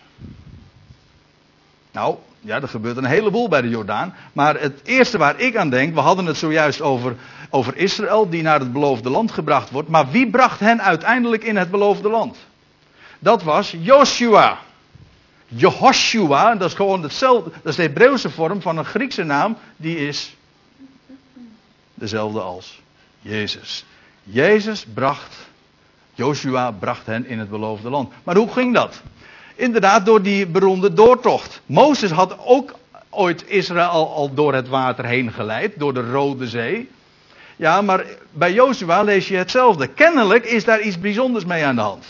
Nou, 1.92 2.16
ja, 2.40 2.60
er 2.60 2.68
gebeurt 2.68 2.96
een 2.96 3.04
heleboel 3.04 3.48
bij 3.48 3.60
de 3.60 3.68
Jordaan. 3.68 4.14
Maar 4.32 4.60
het 4.60 4.80
eerste 4.84 5.18
waar 5.18 5.40
ik 5.40 5.56
aan 5.56 5.70
denk, 5.70 5.94
we 5.94 6.00
hadden 6.00 6.26
het 6.26 6.36
zojuist 6.36 6.80
over, 6.80 7.16
over 7.50 7.76
Israël, 7.76 8.28
die 8.28 8.42
naar 8.42 8.60
het 8.60 8.72
beloofde 8.72 9.10
land 9.10 9.30
gebracht 9.30 9.70
wordt. 9.70 9.88
Maar 9.88 10.10
wie 10.10 10.30
bracht 10.30 10.60
hen 10.60 10.82
uiteindelijk 10.82 11.44
in 11.44 11.56
het 11.56 11.70
beloofde 11.70 12.08
land? 12.08 12.36
Dat 13.18 13.42
was 13.42 13.74
Joshua. 13.78 14.58
Jehoshua, 15.46 16.54
dat 16.54 16.68
is 16.68 16.76
gewoon 16.76 17.02
hetzelfde, 17.02 17.50
dat 17.50 17.64
is 17.64 17.76
de 17.76 17.82
Hebreeuwse 17.82 18.30
vorm 18.30 18.62
van 18.62 18.78
een 18.78 18.84
Griekse 18.84 19.22
naam, 19.24 19.56
die 19.76 19.96
is 19.96 20.36
dezelfde 21.94 22.40
als 22.40 22.82
Jezus. 23.20 23.84
Jezus 24.22 24.86
bracht, 24.94 25.36
Joshua 26.14 26.70
bracht 26.70 27.06
hen 27.06 27.26
in 27.26 27.38
het 27.38 27.50
beloofde 27.50 27.90
land. 27.90 28.12
Maar 28.24 28.36
hoe 28.36 28.52
ging 28.52 28.74
dat? 28.74 29.02
Inderdaad, 29.60 30.06
door 30.06 30.22
die 30.22 30.46
beroemde 30.46 30.92
doortocht. 30.92 31.60
Mozes 31.66 32.10
had 32.10 32.36
ook 32.38 32.74
ooit 33.10 33.44
Israël 33.48 34.14
al 34.14 34.34
door 34.34 34.54
het 34.54 34.68
water 34.68 35.04
heen 35.04 35.32
geleid, 35.32 35.72
door 35.78 35.94
de 35.94 36.10
Rode 36.10 36.48
Zee. 36.48 36.90
Ja, 37.56 37.82
maar 37.82 38.04
bij 38.30 38.52
Joshua 38.52 39.02
lees 39.02 39.28
je 39.28 39.36
hetzelfde. 39.36 39.86
Kennelijk 39.86 40.44
is 40.44 40.64
daar 40.64 40.80
iets 40.80 40.98
bijzonders 40.98 41.44
mee 41.44 41.64
aan 41.64 41.74
de 41.74 41.80
hand. 41.80 42.04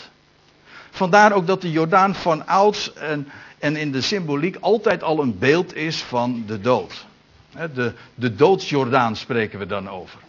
Vandaar 0.91 1.33
ook 1.33 1.47
dat 1.47 1.61
de 1.61 1.71
Jordaan 1.71 2.15
van 2.15 2.47
ouds 2.47 2.93
en, 2.93 3.27
en 3.59 3.75
in 3.75 3.91
de 3.91 4.01
symboliek 4.01 4.57
altijd 4.59 5.03
al 5.03 5.21
een 5.21 5.39
beeld 5.39 5.75
is 5.75 6.03
van 6.03 6.43
de 6.47 6.61
dood. 6.61 7.05
De, 7.73 7.93
de 8.15 8.35
doodsjordaan 8.35 9.15
spreken 9.15 9.59
we 9.59 9.65
dan 9.65 9.89
over. 9.89 10.19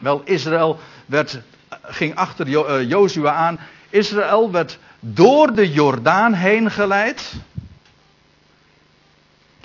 Wel, 0.00 0.22
Israël 0.24 0.78
werd, 1.06 1.40
ging 1.82 2.14
achter 2.14 2.66
eh, 2.66 2.88
Jozua 2.88 3.32
aan. 3.32 3.60
Israël 3.90 4.50
werd 4.50 4.78
door 5.00 5.54
de 5.54 5.72
Jordaan 5.72 6.32
heen 6.32 6.70
geleid. 6.70 7.32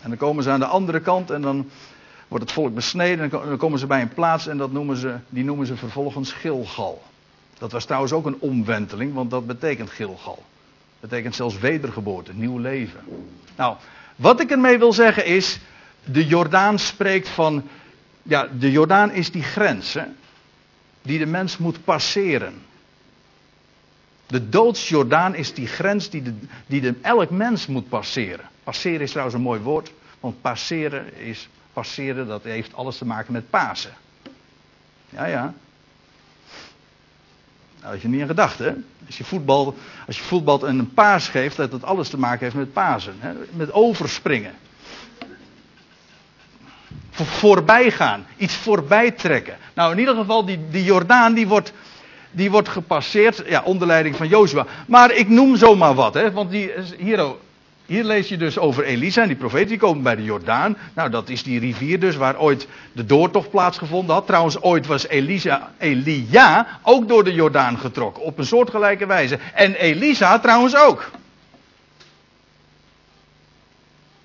En 0.01 0.09
dan 0.09 0.17
komen 0.17 0.43
ze 0.43 0.49
aan 0.49 0.59
de 0.59 0.65
andere 0.65 0.99
kant 0.99 1.29
en 1.29 1.41
dan 1.41 1.69
wordt 2.27 2.43
het 2.43 2.53
volk 2.53 2.73
besneden. 2.73 3.31
En 3.31 3.47
dan 3.47 3.57
komen 3.57 3.79
ze 3.79 3.87
bij 3.87 4.01
een 4.01 4.13
plaats 4.13 4.47
en 4.47 4.57
dat 4.57 4.71
noemen 4.71 4.97
ze, 4.97 5.15
die 5.29 5.43
noemen 5.43 5.67
ze 5.67 5.75
vervolgens 5.75 6.31
Gilgal. 6.31 7.03
Dat 7.57 7.71
was 7.71 7.85
trouwens 7.85 8.13
ook 8.13 8.25
een 8.25 8.39
omwenteling, 8.39 9.13
want 9.13 9.31
dat 9.31 9.47
betekent 9.47 9.89
Gilgal. 9.89 10.43
Dat 10.99 11.09
betekent 11.09 11.35
zelfs 11.35 11.59
wedergeboorte, 11.59 12.33
nieuw 12.33 12.57
leven. 12.57 12.99
Nou, 13.55 13.75
wat 14.15 14.39
ik 14.39 14.51
ermee 14.51 14.77
wil 14.77 14.93
zeggen 14.93 15.25
is, 15.25 15.59
de 16.03 16.25
Jordaan 16.25 16.79
spreekt 16.79 17.29
van, 17.29 17.63
ja, 18.23 18.47
de 18.59 18.71
Jordaan 18.71 19.11
is 19.11 19.31
die 19.31 19.43
grens 19.43 19.93
hè, 19.93 20.03
die 21.01 21.19
de 21.19 21.25
mens 21.25 21.57
moet 21.57 21.83
passeren. 21.83 22.61
De 24.27 24.49
doodsjordaan 24.49 25.35
is 25.35 25.53
die 25.53 25.67
grens 25.67 26.09
die, 26.09 26.21
de, 26.21 26.33
die 26.67 26.81
de, 26.81 26.93
elk 27.01 27.29
mens 27.29 27.67
moet 27.67 27.89
passeren. 27.89 28.49
Passeren 28.63 29.01
is 29.01 29.09
trouwens 29.09 29.35
een 29.35 29.43
mooi 29.43 29.59
woord, 29.59 29.91
want 30.19 30.41
passeren 30.41 31.17
is 31.17 31.49
passeren, 31.73 32.27
dat 32.27 32.43
heeft 32.43 32.73
alles 32.73 32.97
te 32.97 33.05
maken 33.05 33.33
met 33.33 33.49
Pasen. 33.49 33.93
Ja, 35.09 35.25
ja. 35.25 35.53
Nou, 37.81 37.93
had 37.93 38.01
je 38.01 38.07
niet 38.07 38.19
in 38.19 38.27
gedachten, 38.27 38.85
Als 39.05 39.17
je, 39.17 39.23
voetbal, 39.23 39.75
als 40.07 40.31
een 40.61 40.93
paas 40.93 41.27
geeft, 41.27 41.55
dat 41.55 41.71
dat 41.71 41.83
alles 41.83 42.09
te 42.09 42.17
maken 42.17 42.43
heeft 42.43 42.55
met 42.55 42.73
Pasen. 42.73 43.15
Hè? 43.19 43.33
Met 43.51 43.71
overspringen. 43.71 44.53
Voorbij 47.11 47.91
gaan. 47.91 48.25
Iets 48.37 48.55
voorbij 48.55 49.11
trekken. 49.11 49.57
Nou, 49.73 49.91
in 49.91 49.99
ieder 49.99 50.15
geval, 50.15 50.45
die, 50.45 50.69
die 50.69 50.83
Jordaan, 50.83 51.33
die 51.33 51.47
wordt 51.47 51.73
die 52.35 52.51
wordt 52.51 52.69
gepasseerd, 52.69 53.43
ja, 53.47 53.61
onder 53.63 53.87
leiding 53.87 54.15
van 54.15 54.27
Jozua. 54.27 54.65
Maar 54.87 55.11
ik 55.11 55.29
noem 55.29 55.55
zomaar 55.55 55.93
wat, 55.93 56.13
hè, 56.13 56.31
want 56.31 56.51
die, 56.51 56.71
hier, 56.97 57.25
hier 57.85 58.03
lees 58.03 58.29
je 58.29 58.37
dus 58.37 58.57
over 58.57 58.83
Elisa 58.83 59.21
en 59.21 59.27
die 59.27 59.37
profeet, 59.37 59.67
die 59.67 59.77
komen 59.77 60.03
bij 60.03 60.15
de 60.15 60.23
Jordaan. 60.23 60.77
Nou, 60.93 61.09
dat 61.09 61.29
is 61.29 61.43
die 61.43 61.59
rivier 61.59 61.99
dus 61.99 62.15
waar 62.15 62.39
ooit 62.39 62.67
de 62.91 63.05
doortocht 63.05 63.49
plaatsgevonden 63.49 64.15
had. 64.15 64.27
Trouwens, 64.27 64.61
ooit 64.61 64.85
was 64.85 65.07
Elisa, 65.07 65.71
Elia 65.77 66.67
ook 66.81 67.07
door 67.07 67.23
de 67.23 67.33
Jordaan 67.33 67.77
getrokken, 67.77 68.23
op 68.23 68.37
een 68.37 68.45
soortgelijke 68.45 69.05
wijze. 69.05 69.39
En 69.53 69.75
Elisa 69.75 70.39
trouwens 70.39 70.75
ook. 70.75 71.11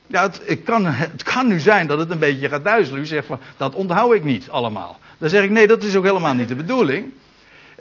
Ja, 0.06 0.30
het, 0.44 0.62
kan, 0.64 0.84
het 0.86 1.22
kan 1.22 1.46
nu 1.46 1.60
zijn 1.60 1.86
dat 1.86 1.98
het 1.98 2.10
een 2.10 2.18
beetje 2.18 2.48
gaat 2.48 2.64
duizelen. 2.64 3.00
U 3.00 3.06
zegt 3.06 3.26
van, 3.26 3.38
dat 3.56 3.74
onthoud 3.74 4.14
ik 4.14 4.24
niet 4.24 4.50
allemaal. 4.50 4.98
Dan 5.18 5.28
zeg 5.28 5.44
ik, 5.44 5.50
nee, 5.50 5.66
dat 5.66 5.82
is 5.82 5.96
ook 5.96 6.04
helemaal 6.04 6.34
niet 6.34 6.48
de 6.48 6.54
bedoeling 6.54 7.12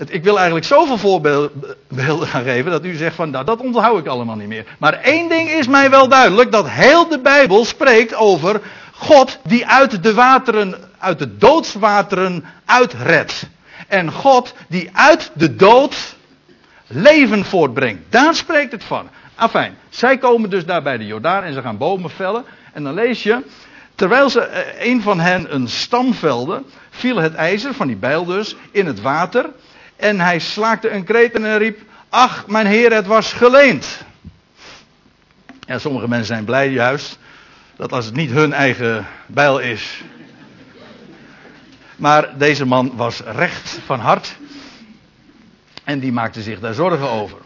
ik 0.05 0.23
wil 0.23 0.35
eigenlijk 0.35 0.65
zoveel 0.65 0.97
voorbeelden 0.97 2.27
gaan 2.27 2.43
geven 2.43 2.71
dat 2.71 2.85
u 2.85 2.95
zegt 2.95 3.15
van 3.15 3.29
nou, 3.29 3.45
dat 3.45 3.59
onthoud 3.59 3.99
ik 3.99 4.07
allemaal 4.07 4.35
niet 4.35 4.47
meer. 4.47 4.65
Maar 4.79 4.93
één 4.93 5.29
ding 5.29 5.49
is 5.49 5.67
mij 5.67 5.89
wel 5.89 6.07
duidelijk, 6.07 6.51
dat 6.51 6.69
heel 6.69 7.07
de 7.07 7.19
Bijbel 7.19 7.65
spreekt 7.65 8.15
over 8.15 8.61
God 8.93 9.39
die 9.43 9.67
uit 9.67 10.03
de 10.03 10.13
wateren, 10.13 10.75
uit 10.97 11.19
de 11.19 11.37
doodswateren 11.37 12.45
uitredt. 12.65 13.47
En 13.87 14.11
God 14.11 14.53
die 14.67 14.89
uit 14.93 15.31
de 15.33 15.55
dood 15.55 16.15
leven 16.87 17.45
voortbrengt. 17.45 18.01
Daar 18.09 18.35
spreekt 18.35 18.71
het 18.71 18.83
van. 18.83 19.09
Afijn, 19.35 19.77
zij 19.89 20.17
komen 20.17 20.49
dus 20.49 20.65
daar 20.65 20.81
bij 20.81 20.97
de 20.97 21.05
Jordaan 21.05 21.43
en 21.43 21.53
ze 21.53 21.61
gaan 21.61 21.77
bomen 21.77 22.09
vellen. 22.09 22.45
En 22.73 22.83
dan 22.83 22.93
lees 22.93 23.23
je, 23.23 23.43
terwijl 23.95 24.29
ze 24.29 24.41
eh, 24.41 24.89
een 24.89 25.01
van 25.01 25.19
hen 25.19 25.55
een 25.55 25.67
stam 25.67 26.13
velde, 26.13 26.63
viel 26.89 27.17
het 27.17 27.33
ijzer 27.33 27.73
van 27.73 27.87
die 27.87 27.95
bijl 27.95 28.25
dus 28.25 28.55
in 28.71 28.85
het 28.85 29.01
water. 29.01 29.49
En 29.99 30.19
hij 30.19 30.39
slaakte 30.39 30.89
een 30.89 31.03
kreet 31.03 31.33
en 31.33 31.57
riep: 31.57 31.79
Ach, 32.09 32.47
mijn 32.47 32.65
heer, 32.65 32.93
het 32.93 33.05
was 33.05 33.33
geleend. 33.33 34.03
Ja, 35.59 35.79
sommige 35.79 36.07
mensen 36.07 36.27
zijn 36.27 36.45
blij 36.45 36.69
juist 36.69 37.17
dat 37.75 37.91
als 37.91 38.05
het 38.05 38.15
niet 38.15 38.31
hun 38.31 38.53
eigen 38.53 39.07
bijl 39.25 39.59
is. 39.59 40.01
Maar 41.95 42.37
deze 42.37 42.65
man 42.65 42.91
was 42.95 43.19
recht 43.19 43.79
van 43.85 43.99
hart. 43.99 44.35
En 45.83 45.99
die 45.99 46.11
maakte 46.11 46.41
zich 46.41 46.59
daar 46.59 46.73
zorgen 46.73 47.09
over. 47.09 47.37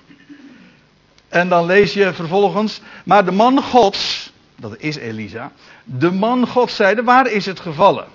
En 1.30 1.50
dan 1.50 1.66
lees 1.66 1.94
je 1.94 2.14
vervolgens. 2.14 2.82
Maar 3.04 3.26
de 3.26 3.32
man 3.32 3.64
Gods 3.64 4.32
dat 4.64 4.76
is 4.78 4.96
Elisa, 4.96 5.52
de 5.84 6.12
man 6.12 6.48
God 6.48 6.72
zeide, 6.72 7.04
waar 7.04 7.32
is 7.32 7.46
het 7.46 7.60
gevallen? 7.60 8.06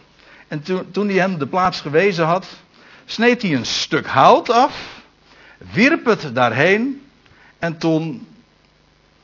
En 0.48 0.62
toen, 0.62 0.90
toen 0.90 1.08
hij 1.08 1.16
hem 1.16 1.38
de 1.38 1.46
plaats 1.46 1.80
gewezen 1.80 2.24
had, 2.24 2.46
sneed 3.10 3.42
hij 3.42 3.54
een 3.54 3.66
stuk 3.66 4.06
hout 4.06 4.50
af, 4.50 5.02
wierp 5.72 6.04
het 6.04 6.34
daarheen 6.34 7.02
en 7.58 7.78
toen 7.78 8.26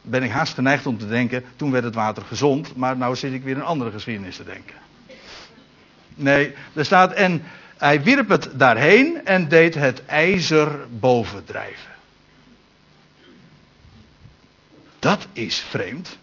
ben 0.02 0.22
ik 0.22 0.30
haast 0.30 0.54
geneigd 0.54 0.86
om 0.86 0.98
te 0.98 1.08
denken, 1.08 1.44
toen 1.56 1.70
werd 1.70 1.84
het 1.84 1.94
water 1.94 2.22
gezond, 2.22 2.76
maar 2.76 2.96
nou 2.96 3.16
zit 3.16 3.32
ik 3.32 3.42
weer 3.42 3.56
een 3.56 3.62
andere 3.62 3.90
geschiedenis 3.90 4.36
te 4.36 4.44
denken. 4.44 4.74
Nee, 6.14 6.54
er 6.72 6.84
staat 6.84 7.12
en 7.12 7.42
hij 7.76 8.02
wierp 8.02 8.28
het 8.28 8.48
daarheen 8.52 9.24
en 9.24 9.48
deed 9.48 9.74
het 9.74 10.04
ijzer 10.06 10.86
bovendrijven. 10.90 11.92
Dat 14.98 15.26
is 15.32 15.58
vreemd. 15.60 16.18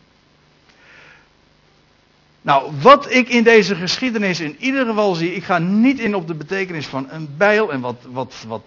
Nou, 2.41 2.71
wat 2.81 3.11
ik 3.11 3.29
in 3.29 3.43
deze 3.43 3.75
geschiedenis 3.75 4.39
in 4.39 4.55
ieder 4.59 4.85
geval 4.85 5.13
zie, 5.13 5.35
ik 5.35 5.43
ga 5.43 5.57
niet 5.57 5.99
in 5.99 6.15
op 6.15 6.27
de 6.27 6.33
betekenis 6.33 6.87
van 6.87 7.07
een 7.09 7.29
bijl 7.37 7.71
en 7.71 7.79
wat, 7.79 7.95
wat, 8.11 8.45
wat, 8.47 8.61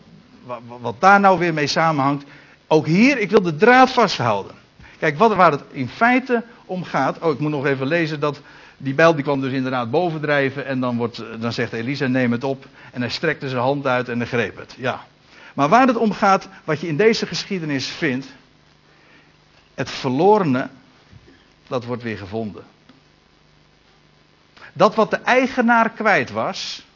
wat, 0.81 0.95
daar 0.99 1.21
nou 1.21 1.39
weer 1.39 1.55
mee 1.55 1.67
samenhangt. 1.67 2.25
Ook 2.67 2.87
hier, 2.87 3.19
ik 3.19 3.31
wil 3.31 3.43
de 3.43 3.57
draad 3.57 3.91
vasthouden. 3.91 4.55
Kijk, 4.99 5.19
wat, 5.19 5.35
waar 5.35 5.51
het 5.51 5.63
in 5.71 5.89
feite 5.89 6.43
om 6.65 6.85
gaat. 6.85 7.19
Oh, 7.19 7.33
ik 7.33 7.39
moet 7.39 7.51
nog 7.51 7.67
even 7.67 7.87
lezen 7.87 8.21
dat. 8.21 8.41
Die 8.77 8.95
bijl 8.95 9.15
die 9.15 9.25
kwam 9.25 9.41
dus 9.41 9.53
inderdaad 9.53 9.91
bovendrijven. 9.91 10.67
En 10.67 10.81
dan, 10.81 10.97
wordt, 10.97 11.23
dan 11.41 11.53
zegt 11.53 11.73
Elisa: 11.73 12.07
neem 12.07 12.33
het 12.33 12.45
op. 12.45 12.67
En 12.93 13.01
hij 13.01 13.11
strekte 13.11 13.49
zijn 13.49 13.63
hand 13.63 13.87
uit 13.87 14.09
en 14.09 14.19
hij 14.19 14.27
greep 14.27 14.57
het. 14.57 14.75
Ja. 14.79 15.05
Maar 15.55 15.69
waar 15.69 15.87
het 15.87 15.97
om 15.97 16.13
gaat, 16.13 16.49
wat 16.65 16.81
je 16.81 16.87
in 16.87 16.97
deze 16.97 17.27
geschiedenis 17.27 17.87
vindt. 17.87 18.27
Het 19.75 19.91
verlorene, 19.91 20.69
dat 21.67 21.85
wordt 21.85 22.03
weer 22.03 22.19
gevonden. 22.19 22.65
Dat 24.77 24.95
wat 24.95 25.11
de 25.11 25.17
eigenaar 25.17 25.91
kwijt 25.91 26.31
was, 26.31 26.87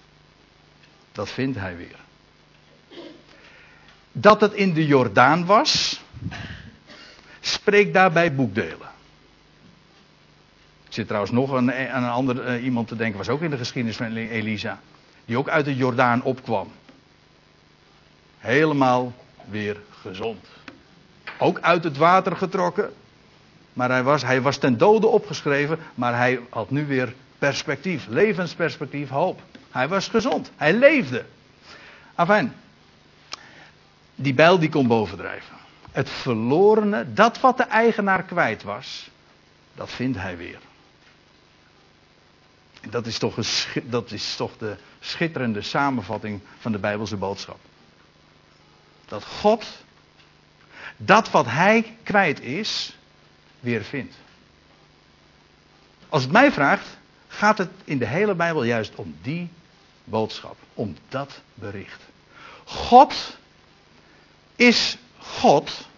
dat 1.13 1.31
vindt 1.31 1.59
hij 1.59 1.77
weer. 1.77 1.97
Dat 4.13 4.41
het 4.41 4.53
in 4.53 4.73
de 4.73 4.87
Jordaan 4.87 5.47
was, 5.47 6.01
spreekt 7.41 7.95
daarbij 7.95 8.35
boekdelen. 8.35 8.89
Ik 10.87 10.95
zit 10.95 11.07
trouwens 11.07 11.33
nog 11.33 11.55
aan 11.55 11.69
een, 11.69 11.97
een 11.97 12.05
ander 12.05 12.57
uh, 12.57 12.65
iemand 12.65 12.89
te 12.89 12.97
denken, 12.97 13.19
was 13.19 13.29
ook 13.29 13.43
in 13.43 13.51
de 13.51 13.57
geschiedenis 13.57 13.97
van 13.97 14.17
Elisa. 14.17 14.81
Die 15.25 15.39
ook 15.39 15.49
uit 15.49 15.65
de 15.65 15.77
Jordaan 15.77 16.23
opkwam. 16.23 16.73
Helemaal 18.39 19.13
weer 19.49 19.81
gezond. 20.01 20.47
Ook 21.39 21.61
uit 21.61 21.85
het 21.85 21.97
water 21.97 22.37
getrokken. 22.37 22.93
Maar 23.73 23.91
hij 23.91 24.03
was, 24.03 24.23
hij 24.23 24.41
was 24.41 24.57
ten 24.57 24.79
dode 24.79 25.07
opgeschreven, 25.07 25.79
maar 25.95 26.17
hij 26.17 26.41
had 26.51 26.71
nu 26.71 26.87
weer 26.87 27.15
perspectief, 27.39 28.07
levensperspectief, 28.07 29.09
hoop. 29.09 29.41
Hij 29.71 29.89
was 29.89 30.09
gezond, 30.09 30.51
hij 30.57 30.73
leefde. 30.73 31.25
Afijn, 32.15 32.55
die 34.15 34.35
bijl 34.35 34.59
die 34.59 34.69
kon 34.69 34.87
bovendrijven. 34.87 35.57
Het 35.93 36.11
verlorene, 36.11 37.13
dat 37.13 37.41
wat 37.41 37.57
de 37.57 37.63
eigenaar 37.63 38.23
kwijt 38.23 38.63
was, 38.63 39.11
dat 39.75 39.91
vindt 39.91 40.19
hij 40.19 40.37
weer. 40.37 40.59
Dat 42.91 43.07
is, 43.07 43.19
toch 43.19 43.37
een, 43.37 43.83
dat 43.91 44.11
is 44.11 44.37
toch 44.37 44.57
de 44.59 44.77
schitterende 45.01 45.63
samenvatting 45.63 46.41
van 46.59 46.73
de 46.73 46.79
Bijbelse 46.79 47.17
boodschap. 47.17 47.59
Dat 49.07 49.25
God 49.25 49.65
dat 51.01 51.31
wat 51.31 51.47
hij 51.47 51.97
kwijt 52.03 52.41
is, 52.41 52.97
weer 53.61 53.85
vindt. 53.85 54.15
Als 56.09 56.23
het 56.23 56.33
mij 56.33 56.53
vraagt, 56.53 56.98
gaat 57.39 57.59
het 57.59 57.71
in 57.85 57.99
de 57.99 58.07
hele 58.07 58.35
Bijbel 58.35 58.65
juist 58.65 58.95
om 58.95 59.15
die 59.23 59.49
boodschap, 60.05 60.57
om 60.75 60.97
dat 61.09 61.41
bericht. 61.55 62.03
God 62.65 63.37
is 64.57 64.97
God. 65.19 65.89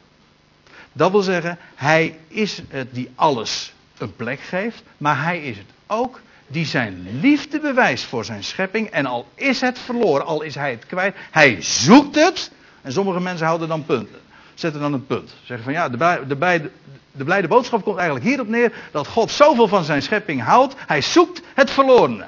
Dat 0.92 1.10
wil 1.10 1.22
zeggen, 1.22 1.58
hij 1.74 2.18
is 2.28 2.62
het 2.68 2.94
die 2.94 3.10
alles 3.14 3.72
een 3.98 4.16
plek 4.16 4.40
geeft, 4.40 4.82
maar 4.96 5.22
hij 5.22 5.40
is 5.40 5.56
het 5.56 5.66
ook 5.86 6.20
die 6.46 6.66
zijn 6.66 7.20
liefde 7.20 7.60
bewijst 7.60 8.04
voor 8.04 8.24
zijn 8.24 8.44
schepping. 8.44 8.88
En 8.88 9.06
al 9.06 9.28
is 9.34 9.60
het 9.60 9.78
verloren, 9.78 10.26
al 10.26 10.42
is 10.42 10.54
hij 10.54 10.70
het 10.70 10.86
kwijt, 10.86 11.16
hij 11.30 11.62
zoekt 11.62 12.14
het. 12.14 12.50
En 12.82 12.92
sommige 12.92 13.20
mensen 13.20 13.46
houden 13.46 13.68
dan 13.68 13.84
punten. 13.84 14.20
Zetten 14.60 14.80
dan 14.80 14.92
een 14.92 15.06
punt. 15.06 15.34
Zeggen 15.44 15.64
van 15.64 15.72
ja, 15.72 15.88
de, 15.88 15.96
de, 16.26 16.36
de, 16.36 16.70
de 17.12 17.24
blijde 17.24 17.48
boodschap 17.48 17.82
komt 17.82 17.96
eigenlijk 17.96 18.26
hierop 18.26 18.48
neer 18.48 18.72
dat 18.90 19.06
God 19.06 19.30
zoveel 19.30 19.68
van 19.68 19.84
zijn 19.84 20.02
schepping 20.02 20.42
houdt. 20.42 20.74
Hij 20.86 21.00
zoekt 21.00 21.42
het 21.54 21.70
verlorene. 21.70 22.26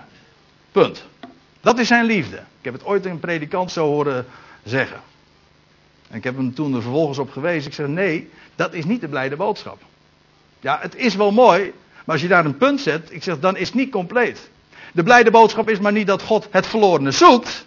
Punt. 0.73 1.05
Dat 1.61 1.79
is 1.79 1.89
zijn 1.89 2.05
liefde. 2.05 2.37
Ik 2.37 2.65
heb 2.65 2.73
het 2.73 2.85
ooit 2.85 3.05
een 3.05 3.21
predikant 3.21 3.73
zo 3.73 3.87
horen 3.87 4.27
zeggen. 4.63 5.01
En 6.09 6.17
ik 6.17 6.25
heb 6.25 6.37
hem 6.37 6.55
toen 6.55 6.75
er 6.75 6.83
vervolgens 6.83 7.19
op 7.19 7.31
gewezen. 7.31 7.69
Ik 7.69 7.75
zeg 7.75 7.87
nee, 7.87 8.31
dat 8.55 8.75
is 8.75 8.85
niet 8.85 9.01
de 9.01 9.09
blijde 9.09 9.37
boodschap. 9.37 9.83
Ja, 10.61 10.79
het 10.81 10.97
is 10.97 11.15
wel 11.15 11.31
mooi, 11.31 11.73
maar 12.05 12.15
als 12.15 12.21
je 12.21 12.29
daar 12.29 12.45
een 12.45 12.57
punt 12.57 12.81
zet, 12.81 13.09
ik 13.11 13.23
zeg 13.23 13.39
dan 13.39 13.57
is 13.57 13.67
het 13.67 13.77
niet 13.77 13.91
compleet. 13.91 14.51
De 14.93 15.03
blijde 15.03 15.31
boodschap 15.31 15.69
is 15.69 15.79
maar 15.79 15.93
niet 15.93 16.07
dat 16.07 16.23
God 16.23 16.49
het 16.51 16.67
verlorene 16.67 17.11
zoekt. 17.11 17.67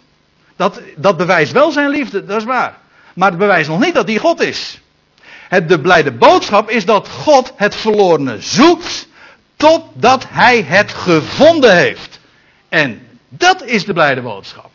Dat, 0.56 0.80
dat 0.96 1.16
bewijst 1.16 1.52
wel 1.52 1.70
zijn 1.70 1.90
liefde, 1.90 2.24
dat 2.24 2.36
is 2.36 2.44
waar. 2.44 2.84
Maar 3.16 3.30
het 3.30 3.38
bewijst 3.38 3.68
nog 3.68 3.80
niet 3.80 3.94
dat 3.94 4.08
hij 4.08 4.18
God 4.18 4.40
is. 4.40 4.80
Het, 5.48 5.68
de 5.68 5.80
blijde 5.80 6.12
boodschap 6.12 6.70
is 6.70 6.84
dat 6.84 7.08
God 7.08 7.52
het 7.56 7.74
verlorene 7.74 8.40
zoekt 8.40 9.08
totdat 9.56 10.26
hij 10.28 10.62
het 10.62 10.92
gevonden 10.92 11.76
heeft. 11.76 12.20
En 12.68 13.08
dat 13.28 13.64
is 13.64 13.84
de 13.84 13.92
blijde 13.92 14.22
boodschap. 14.22 14.70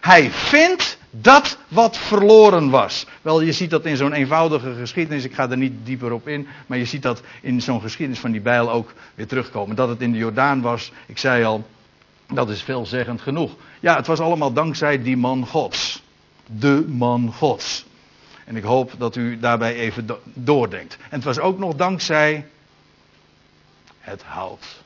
Hij 0.00 0.30
vindt 0.30 0.98
dat 1.10 1.58
wat 1.68 1.96
verloren 1.96 2.70
was. 2.70 3.06
Wel, 3.22 3.40
je 3.40 3.52
ziet 3.52 3.70
dat 3.70 3.84
in 3.84 3.96
zo'n 3.96 4.12
eenvoudige 4.12 4.74
geschiedenis. 4.74 5.24
Ik 5.24 5.34
ga 5.34 5.50
er 5.50 5.56
niet 5.56 5.72
dieper 5.84 6.12
op 6.12 6.28
in. 6.28 6.46
Maar 6.66 6.78
je 6.78 6.84
ziet 6.84 7.02
dat 7.02 7.22
in 7.40 7.62
zo'n 7.62 7.80
geschiedenis 7.80 8.20
van 8.20 8.30
die 8.30 8.40
bijl 8.40 8.70
ook 8.70 8.92
weer 9.14 9.26
terugkomen. 9.26 9.76
Dat 9.76 9.88
het 9.88 10.00
in 10.00 10.12
de 10.12 10.18
Jordaan 10.18 10.60
was. 10.60 10.92
Ik 11.06 11.18
zei 11.18 11.44
al, 11.44 11.66
dat 12.32 12.50
is 12.50 12.62
veelzeggend 12.62 13.20
genoeg. 13.20 13.52
Ja, 13.80 13.96
het 13.96 14.06
was 14.06 14.20
allemaal 14.20 14.52
dankzij 14.52 15.02
die 15.02 15.16
man 15.16 15.46
Gods. 15.46 16.02
De 16.46 16.84
man 16.88 17.32
Gods. 17.32 17.86
En 18.44 18.56
ik 18.56 18.62
hoop 18.62 18.92
dat 18.98 19.16
u 19.16 19.38
daarbij 19.38 19.74
even 19.74 20.08
doordenkt. 20.24 20.96
En 20.96 21.08
het 21.10 21.24
was 21.24 21.38
ook 21.38 21.58
nog 21.58 21.74
dankzij 21.74 22.46
het 23.98 24.22
hout. 24.22 24.82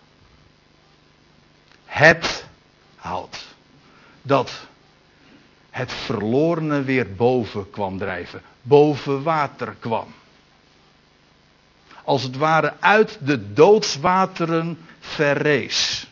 Het 1.85 2.47
hout. 2.97 3.47
Dat 4.23 4.67
het 5.71 5.93
verlorene 5.93 6.83
weer 6.83 7.15
boven 7.15 7.71
kwam 7.71 7.99
drijven. 7.99 8.43
Boven 8.63 9.23
water 9.23 9.77
kwam. 9.79 10.15
Als 12.05 12.23
het 12.23 12.37
ware 12.37 12.75
uit 12.81 13.19
de 13.23 13.53
doodswateren 13.53 14.79
verrees. 15.01 16.09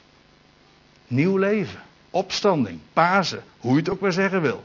Nieuw 1.06 1.36
leven. 1.36 1.82
Opstanding. 2.10 2.80
Pasen. 2.92 3.44
Hoe 3.58 3.72
je 3.72 3.78
het 3.78 3.88
ook 3.88 4.00
maar 4.00 4.12
zeggen 4.12 4.42
wil. 4.42 4.64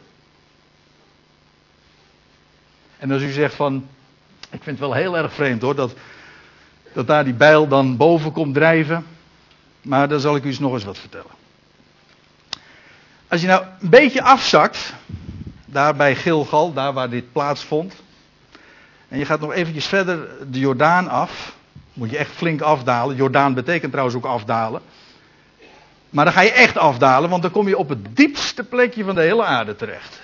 En 3.01 3.11
als 3.11 3.21
u 3.21 3.31
zegt 3.31 3.55
van, 3.55 3.87
ik 4.39 4.63
vind 4.63 4.65
het 4.65 4.79
wel 4.79 4.93
heel 4.93 5.17
erg 5.17 5.33
vreemd 5.33 5.61
hoor, 5.61 5.75
dat, 5.75 5.93
dat 6.93 7.07
daar 7.07 7.23
die 7.23 7.33
bijl 7.33 7.67
dan 7.67 7.97
boven 7.97 8.31
komt 8.31 8.53
drijven. 8.53 9.05
Maar 9.81 10.07
dan 10.07 10.19
zal 10.19 10.35
ik 10.35 10.43
u 10.43 10.47
eens 10.47 10.59
nog 10.59 10.73
eens 10.73 10.83
wat 10.83 10.97
vertellen. 10.97 11.31
Als 13.27 13.41
je 13.41 13.47
nou 13.47 13.63
een 13.79 13.89
beetje 13.89 14.21
afzakt, 14.21 14.93
daar 15.65 15.95
bij 15.95 16.15
Gilgal, 16.15 16.73
daar 16.73 16.93
waar 16.93 17.09
dit 17.09 17.31
plaatsvond. 17.31 17.93
En 19.07 19.17
je 19.17 19.25
gaat 19.25 19.39
nog 19.39 19.53
eventjes 19.53 19.85
verder 19.85 20.27
de 20.51 20.59
Jordaan 20.59 21.07
af. 21.07 21.55
Moet 21.93 22.09
je 22.09 22.17
echt 22.17 22.31
flink 22.31 22.61
afdalen. 22.61 23.15
Jordaan 23.15 23.53
betekent 23.53 23.91
trouwens 23.91 24.17
ook 24.17 24.25
afdalen. 24.25 24.81
Maar 26.09 26.25
dan 26.25 26.33
ga 26.33 26.41
je 26.41 26.51
echt 26.51 26.77
afdalen, 26.77 27.29
want 27.29 27.41
dan 27.41 27.51
kom 27.51 27.67
je 27.67 27.77
op 27.77 27.89
het 27.89 28.15
diepste 28.15 28.63
plekje 28.63 29.03
van 29.03 29.15
de 29.15 29.21
hele 29.21 29.43
aarde 29.43 29.75
terecht. 29.75 30.20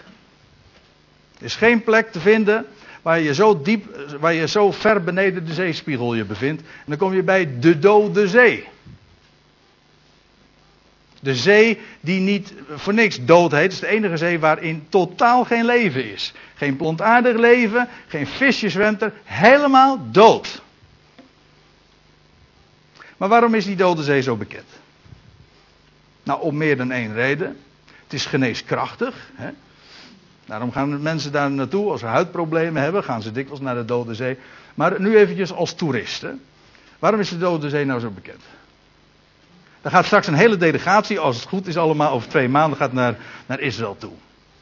Er 1.40 1.46
is 1.46 1.56
geen 1.56 1.84
plek 1.84 2.12
te 2.12 2.20
vinden 2.20 2.66
waar 3.02 3.20
je 3.20 3.34
zo 3.34 3.62
diep, 3.62 3.86
waar 4.20 4.34
je 4.34 4.48
zo 4.48 4.72
ver 4.72 5.04
beneden 5.04 5.46
de 5.46 5.54
zeespiegel 5.54 6.14
je 6.14 6.26
bevindt. 6.26 6.62
En 6.62 6.84
dan 6.86 6.98
kom 6.98 7.14
je 7.14 7.24
bij 7.24 7.60
de 7.60 7.80
dode 7.80 8.28
zee. 8.28 8.68
De 11.20 11.36
zee 11.36 11.80
die 12.00 12.20
niet 12.20 12.54
voor 12.76 12.94
niks 12.94 13.26
dood 13.26 13.52
heet. 13.52 13.62
Het 13.64 13.72
is 13.72 13.80
de 13.80 13.88
enige 13.88 14.18
zee 14.18 14.40
waarin 14.40 14.86
totaal 14.90 15.44
geen 15.44 15.66
leven 15.66 16.12
is. 16.12 16.34
Geen 16.56 16.76
plantaardig 16.76 17.36
leven, 17.36 17.90
geen 18.08 18.28
visje 18.28 18.70
zwemt 18.70 19.02
er. 19.02 19.14
Helemaal 19.24 20.12
dood. 20.12 20.62
Maar 23.18 23.30
waarom 23.30 23.54
is 23.54 23.66
die 23.66 23.76
dode 23.76 24.04
zee 24.04 24.22
zo 24.22 24.36
bekend? 24.36 24.70
Nou, 26.24 26.42
om 26.42 26.58
meer 26.58 26.78
dan 26.78 26.92
één 26.92 27.14
reden. 27.14 27.58
Het 28.04 28.14
is 28.14 28.26
geneeskrachtig. 28.26 29.30
Hè? 29.34 29.50
Daarom 30.48 30.72
gaan 30.72 31.02
mensen 31.02 31.32
daar 31.32 31.52
naartoe. 31.52 31.92
Als 31.92 32.00
ze 32.00 32.06
huidproblemen 32.06 32.82
hebben, 32.82 33.04
gaan 33.04 33.22
ze 33.22 33.32
dikwijls 33.32 33.62
naar 33.62 33.76
de 33.76 33.86
Dode 33.86 34.16
Zee. 34.16 34.38
Maar 34.76 35.02
nu 35.02 35.18
eventjes 35.18 35.54
als 35.54 35.74
toeristen. 35.74 36.42
Waarom 37.00 37.20
is 37.20 37.30
de 37.30 37.38
Dode 37.38 37.70
Zee 37.70 37.86
nou 37.86 38.00
zo 38.00 38.10
bekend? 38.10 38.42
Er 39.82 39.92
gaat 39.92 40.06
straks 40.06 40.28
een 40.28 40.34
hele 40.34 40.58
delegatie, 40.58 41.20
als 41.20 41.36
het 41.36 41.46
goed 41.48 41.68
is 41.68 41.78
allemaal, 41.78 42.12
over 42.12 42.30
twee 42.30 42.50
maanden 42.50 42.78
gaat 42.78 42.94
naar, 42.94 43.16
naar 43.46 43.60
Israël 43.60 43.98
toe. 43.98 44.12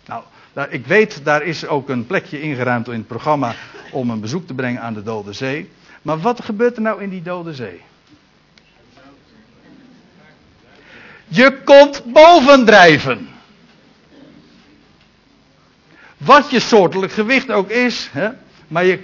Nou, 0.06 0.24
ik 0.70 0.88
weet, 0.88 1.26
daar 1.26 1.44
is 1.44 1.68
ook 1.68 1.90
een 1.90 2.08
plekje 2.08 2.42
ingeruimd 2.42 2.88
in 2.88 2.94
het 2.94 3.08
programma 3.08 3.56
om 3.92 4.10
een 4.10 4.20
bezoek 4.20 4.48
te 4.48 4.54
brengen 4.54 4.82
aan 4.82 4.94
de 4.94 5.04
Dode 5.04 5.34
Zee. 5.34 5.70
Maar 6.02 6.20
wat 6.20 6.44
gebeurt 6.44 6.76
er 6.76 6.82
nou 6.82 7.02
in 7.02 7.10
die 7.10 7.22
Dode 7.22 7.54
Zee? 7.54 7.82
Je 11.28 11.58
komt 11.64 12.04
bovendrijven. 12.06 13.30
Wat 16.18 16.52
je 16.52 16.60
soortelijk 16.60 17.12
gewicht 17.12 17.52
ook 17.52 17.70
is, 17.70 18.10
hè, 18.12 18.30
maar 18.68 18.86
je. 18.86 19.00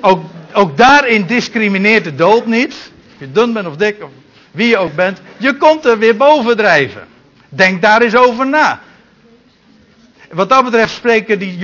Ook, 0.00 0.20
ook 0.52 0.76
daarin 0.76 1.26
discrimineert 1.26 2.04
de 2.04 2.14
dood 2.14 2.46
niet. 2.46 2.92
Of 3.12 3.18
je 3.18 3.32
dun 3.32 3.52
bent 3.52 3.66
of 3.66 3.76
dik, 3.76 4.02
of 4.02 4.10
wie 4.50 4.68
je 4.68 4.78
ook 4.78 4.94
bent. 4.94 5.20
Je 5.36 5.56
komt 5.56 5.84
er 5.84 5.98
weer 5.98 6.16
bovendrijven. 6.16 7.06
Denk 7.48 7.82
daar 7.82 8.02
eens 8.02 8.16
over 8.16 8.46
na. 8.46 8.80
Wat 10.30 10.48
dat 10.48 10.64
betreft 10.64 10.94
spreken 10.94 11.38
die 11.38 11.58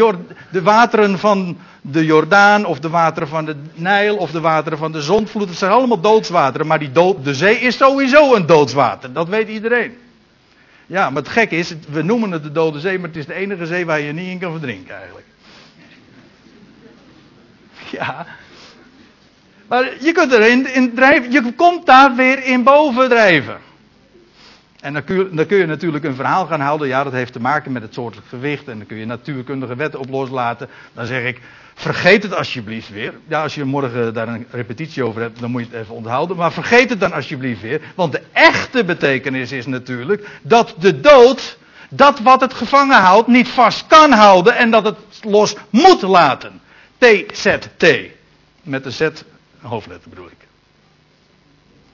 de 0.50 0.62
wateren 0.62 1.18
van 1.18 1.58
de 1.80 2.04
Jordaan, 2.04 2.64
of 2.64 2.80
de 2.80 2.88
wateren 2.88 3.28
van 3.28 3.44
de 3.44 3.56
Nijl, 3.74 4.16
of 4.16 4.30
de 4.30 4.40
wateren 4.40 4.78
van 4.78 4.92
de 4.92 5.02
Zondvloed. 5.02 5.48
Het 5.48 5.58
zijn 5.58 5.70
allemaal 5.70 6.00
doodswateren, 6.00 6.66
maar 6.66 6.78
die 6.78 6.90
de 7.22 7.34
zee 7.34 7.56
is 7.56 7.76
sowieso 7.76 8.34
een 8.34 8.46
doodswater. 8.46 9.12
Dat 9.12 9.28
weet 9.28 9.48
iedereen. 9.48 9.96
Ja, 10.88 11.10
maar 11.10 11.22
het 11.22 11.32
gekke 11.32 11.56
is, 11.56 11.74
we 11.88 12.02
noemen 12.02 12.30
het 12.30 12.42
de 12.42 12.52
Dode 12.52 12.80
Zee, 12.80 12.98
maar 12.98 13.08
het 13.08 13.16
is 13.16 13.26
de 13.26 13.34
enige 13.34 13.66
zee 13.66 13.86
waar 13.86 14.00
je 14.00 14.12
niet 14.12 14.28
in 14.28 14.38
kan 14.38 14.50
verdrinken 14.50 14.96
eigenlijk. 14.96 15.26
Ja. 17.90 18.26
Maar 19.66 19.92
je 20.00 20.12
kunt 20.12 20.32
erin 20.32 20.74
in 20.74 20.94
drijven, 20.94 21.30
je 21.30 21.52
komt 21.52 21.86
daar 21.86 22.14
weer 22.14 22.44
in 22.44 22.62
boven 22.62 23.08
drijven. 23.08 23.58
En 24.80 24.92
dan 24.92 25.04
kun, 25.04 25.16
je, 25.16 25.28
dan 25.32 25.46
kun, 25.46 25.56
je, 25.56 25.66
natuurlijk 25.66 26.04
een 26.04 26.14
verhaal 26.14 26.46
gaan 26.46 26.60
houden. 26.60 26.88
Ja, 26.88 27.04
dat 27.04 27.12
heeft 27.12 27.32
te 27.32 27.40
maken 27.40 27.72
met 27.72 27.82
het 27.82 27.94
soort 27.94 28.18
gewicht. 28.28 28.68
En 28.68 28.78
dan 28.78 28.86
kun 28.86 28.96
je 28.96 29.06
natuurkundige 29.06 29.76
wetten 29.76 30.00
op 30.00 30.08
loslaten. 30.08 30.68
Dan 30.92 31.06
zeg 31.06 31.24
ik, 31.24 31.40
vergeet 31.74 32.22
het 32.22 32.34
alsjeblieft 32.34 32.88
weer. 32.88 33.14
Ja, 33.28 33.42
als 33.42 33.54
je 33.54 33.64
morgen 33.64 34.14
daar 34.14 34.28
een 34.28 34.46
repetitie 34.50 35.02
over 35.02 35.20
hebt, 35.20 35.40
dan 35.40 35.50
moet 35.50 35.60
je 35.60 35.68
het 35.70 35.80
even 35.82 35.94
onthouden. 35.94 36.36
Maar 36.36 36.52
vergeet 36.52 36.90
het 36.90 37.00
dan 37.00 37.12
alsjeblieft 37.12 37.60
weer. 37.60 37.80
Want 37.94 38.12
de 38.12 38.22
echte 38.32 38.84
betekenis 38.84 39.52
is 39.52 39.66
natuurlijk 39.66 40.28
dat 40.42 40.74
de 40.78 41.00
dood, 41.00 41.58
dat 41.90 42.20
wat 42.20 42.40
het 42.40 42.54
gevangen 42.54 43.00
houdt, 43.00 43.28
niet 43.28 43.48
vast 43.48 43.86
kan 43.86 44.12
houden. 44.12 44.56
En 44.56 44.70
dat 44.70 44.84
het 44.84 44.98
los 45.22 45.56
moet 45.70 46.02
laten. 46.02 46.60
T-Z-T. 46.98 47.86
Met 48.62 48.84
de 48.84 48.90
Z, 48.90 49.08
hoofdletter 49.60 50.10
bedoel 50.10 50.26
ik. 50.26 50.46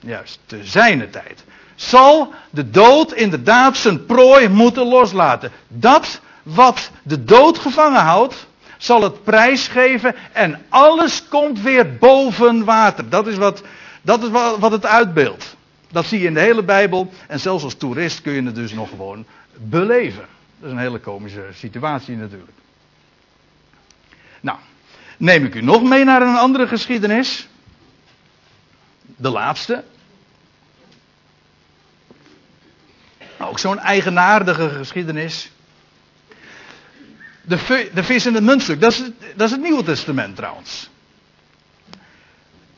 Juist, 0.01 0.39
te 0.47 0.65
zijne 0.65 1.11
tijd 1.11 1.45
zal 1.75 2.33
de 2.51 2.71
dood 2.71 3.13
inderdaad 3.13 3.77
zijn 3.77 4.07
prooi 4.07 4.49
moeten 4.49 4.87
loslaten. 4.87 5.53
Dat 5.69 6.21
wat 6.43 6.91
de 7.03 7.25
dood 7.25 7.59
gevangen 7.59 8.01
houdt, 8.01 8.47
zal 8.79 9.03
het 9.03 9.25
prijsgeven 9.25 10.15
en 10.33 10.63
alles 10.69 11.29
komt 11.29 11.61
weer 11.61 11.97
boven 11.97 12.65
water. 12.65 13.09
Dat 13.09 13.27
is 13.27 13.37
wat, 13.37 13.63
dat 14.03 14.23
is 14.23 14.29
wat 14.59 14.73
het 14.73 14.87
uitbeeldt. 14.87 15.57
Dat 15.91 16.07
zie 16.07 16.21
je 16.21 16.27
in 16.27 16.35
de 16.35 16.41
hele 16.41 16.63
Bijbel 16.63 17.13
en 17.29 17.41
zelfs 17.41 17.65
als 17.65 17.75
toerist 17.75 18.23
kun 18.23 18.33
je 18.33 18.43
het 18.43 18.55
dus 18.55 18.73
nog 18.73 18.89
gewoon 18.89 19.27
beleven. 19.55 20.27
Dat 20.59 20.67
is 20.69 20.71
een 20.71 20.83
hele 20.83 20.99
komische 20.99 21.47
situatie 21.55 22.17
natuurlijk. 22.17 22.59
Nou, 24.41 24.59
neem 25.17 25.45
ik 25.45 25.55
u 25.55 25.63
nog 25.63 25.83
mee 25.83 26.05
naar 26.05 26.23
een 26.23 26.37
andere 26.37 26.67
geschiedenis. 26.67 27.49
De 29.17 29.31
laatste. 29.31 29.85
Ook 33.55 33.61
zo'n 33.61 33.79
eigenaardige 33.79 34.69
geschiedenis. 34.69 35.51
De, 37.43 37.91
de 37.95 38.03
vis 38.03 38.27
in 38.27 38.35
het 38.35 38.45
muntstuk, 38.45 38.81
dat 38.81 38.93
is, 38.93 39.03
dat 39.37 39.47
is 39.47 39.51
het 39.51 39.61
Nieuwe 39.61 39.83
Testament 39.83 40.37
trouwens. 40.37 40.91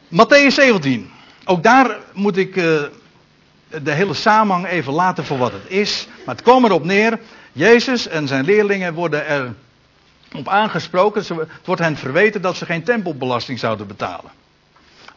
Matthäus 0.09 0.55
17. 0.55 1.11
Ook 1.45 1.62
daar 1.62 1.99
moet 2.12 2.37
ik 2.37 2.57
uh, 2.57 2.83
de 3.83 3.91
hele 3.91 4.15
samenhang 4.15 4.67
even 4.67 4.93
laten 4.93 5.25
voor 5.25 5.39
wat 5.39 5.53
het 5.53 5.67
is. 5.67 6.09
Maar 6.25 6.35
het 6.35 6.45
kwam 6.45 6.65
erop 6.65 6.85
neer. 6.85 7.19
Jezus 7.53 8.09
en 8.09 8.29
zijn 8.29 8.45
leerlingen 8.45 8.95
worden 8.95 9.27
er 9.27 9.55
op 10.33 10.49
aangesproken. 10.49 11.21
Het 11.39 11.67
wordt 11.67 11.83
hen 11.83 11.97
verweten 11.97 12.43
dat 12.43 12.57
ze 12.57 12.65
geen 12.65 12.85
tempelbelasting 12.85 13.59
zouden 13.59 13.87
betalen. 13.87 14.31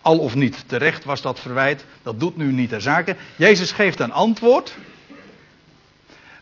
Al 0.02 0.19
of 0.19 0.36
niet 0.36 0.63
terecht 0.67 1.04
was 1.04 1.22
dat 1.22 1.39
verwijt. 1.39 1.86
Dat 2.04 2.19
doet 2.19 2.38
nu 2.38 2.52
niet 2.52 2.69
ter 2.69 2.82
zake. 2.82 3.15
Jezus 3.36 3.72
geeft 3.72 4.00
een 4.00 4.13
antwoord. 4.13 4.74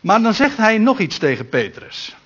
Maar 0.00 0.22
dan 0.22 0.34
zegt 0.34 0.56
hij 0.56 0.78
nog 0.78 0.98
iets 0.98 1.18
tegen 1.18 1.48
Petrus. 1.48 2.16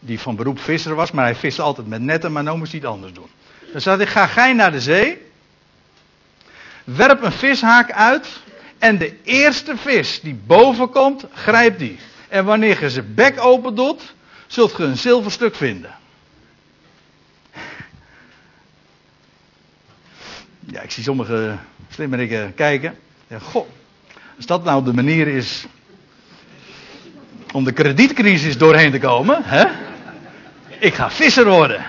Die 0.00 0.20
van 0.20 0.36
beroep 0.36 0.60
visser 0.60 0.94
was, 0.94 1.10
maar 1.10 1.24
hij 1.24 1.34
viste 1.34 1.62
altijd 1.62 1.86
met 1.86 2.00
netten, 2.00 2.32
maar 2.32 2.42
nu 2.42 2.54
moest 2.56 2.72
hij 2.72 2.80
het 2.80 2.90
anders 2.90 3.12
doen. 3.12 3.30
Dan 3.72 3.80
zei 3.80 3.96
hij, 3.96 4.06
ga 4.06 4.26
gij 4.26 4.52
naar 4.52 4.72
de 4.72 4.80
zee. 4.80 5.22
Werp 6.84 7.22
een 7.22 7.32
vishaak 7.32 7.92
uit. 7.92 8.40
En 8.78 8.98
de 8.98 9.22
eerste 9.22 9.76
vis 9.76 10.20
die 10.20 10.34
boven 10.34 10.90
komt, 10.90 11.24
grijp 11.34 11.78
die. 11.78 11.98
En 12.28 12.44
wanneer 12.44 12.80
je 12.80 12.90
zijn 12.90 13.14
bek 13.14 13.40
open 13.40 13.74
doet, 13.74 14.14
zult 14.46 14.76
je 14.76 14.82
een 14.82 14.96
zilverstuk 14.96 15.54
vinden. 15.54 15.98
Ja, 20.60 20.80
ik 20.80 20.90
zie 20.90 21.02
sommige 21.02 21.58
slimmerikken 21.88 22.54
kijken. 22.54 22.98
Ja, 23.26 23.38
goh, 23.38 23.68
als 24.36 24.46
dat 24.46 24.64
nou 24.64 24.84
de 24.84 24.92
manier 24.92 25.28
is 25.28 25.66
om 27.52 27.64
de 27.64 27.72
kredietcrisis 27.72 28.58
doorheen 28.58 28.90
te 28.90 28.98
komen. 28.98 29.42
Hè? 29.44 29.64
Ik 30.78 30.94
ga 30.94 31.10
visser 31.10 31.48
worden. 31.48 31.84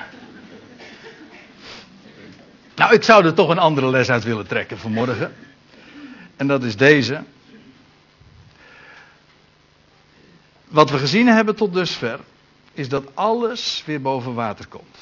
Nou, 2.76 2.94
ik 2.94 3.04
zou 3.04 3.26
er 3.26 3.34
toch 3.34 3.50
een 3.50 3.60
andere 3.60 3.90
les 3.90 4.10
uit 4.10 4.24
willen 4.24 4.48
trekken 4.48 4.78
vanmorgen. 4.78 5.34
En 6.36 6.48
dat 6.48 6.64
is 6.64 6.76
deze. 6.76 7.24
Wat 10.68 10.90
we 10.90 10.98
gezien 10.98 11.28
hebben 11.28 11.56
tot 11.56 11.74
dusver, 11.74 12.20
is 12.74 12.90
dat 12.90 13.04
alles 13.14 13.84
weer 13.86 14.02
boven 14.02 14.34
water 14.34 14.68
komt. 14.68 14.98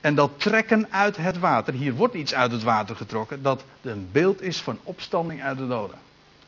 En 0.00 0.14
dat 0.14 0.30
trekken 0.36 0.86
uit 0.90 1.16
het 1.16 1.38
water, 1.38 1.74
hier 1.74 1.94
wordt 1.94 2.14
iets 2.14 2.34
uit 2.34 2.52
het 2.52 2.62
water 2.62 2.96
getrokken, 2.96 3.42
dat 3.42 3.64
een 3.82 4.08
beeld 4.12 4.42
is 4.42 4.60
van 4.60 4.78
opstanding 4.82 5.42
uit 5.42 5.58
de 5.58 5.66
doden. 5.66 5.98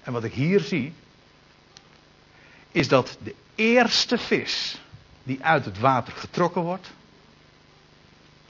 En 0.02 0.12
wat 0.12 0.24
ik 0.24 0.32
hier 0.32 0.60
zie, 0.60 0.92
is 2.72 2.88
dat 2.88 3.16
de 3.22 3.34
eerste 3.54 4.18
vis 4.18 4.80
die 5.22 5.38
uit 5.42 5.64
het 5.64 5.78
water 5.78 6.12
getrokken 6.12 6.62
wordt, 6.62 6.90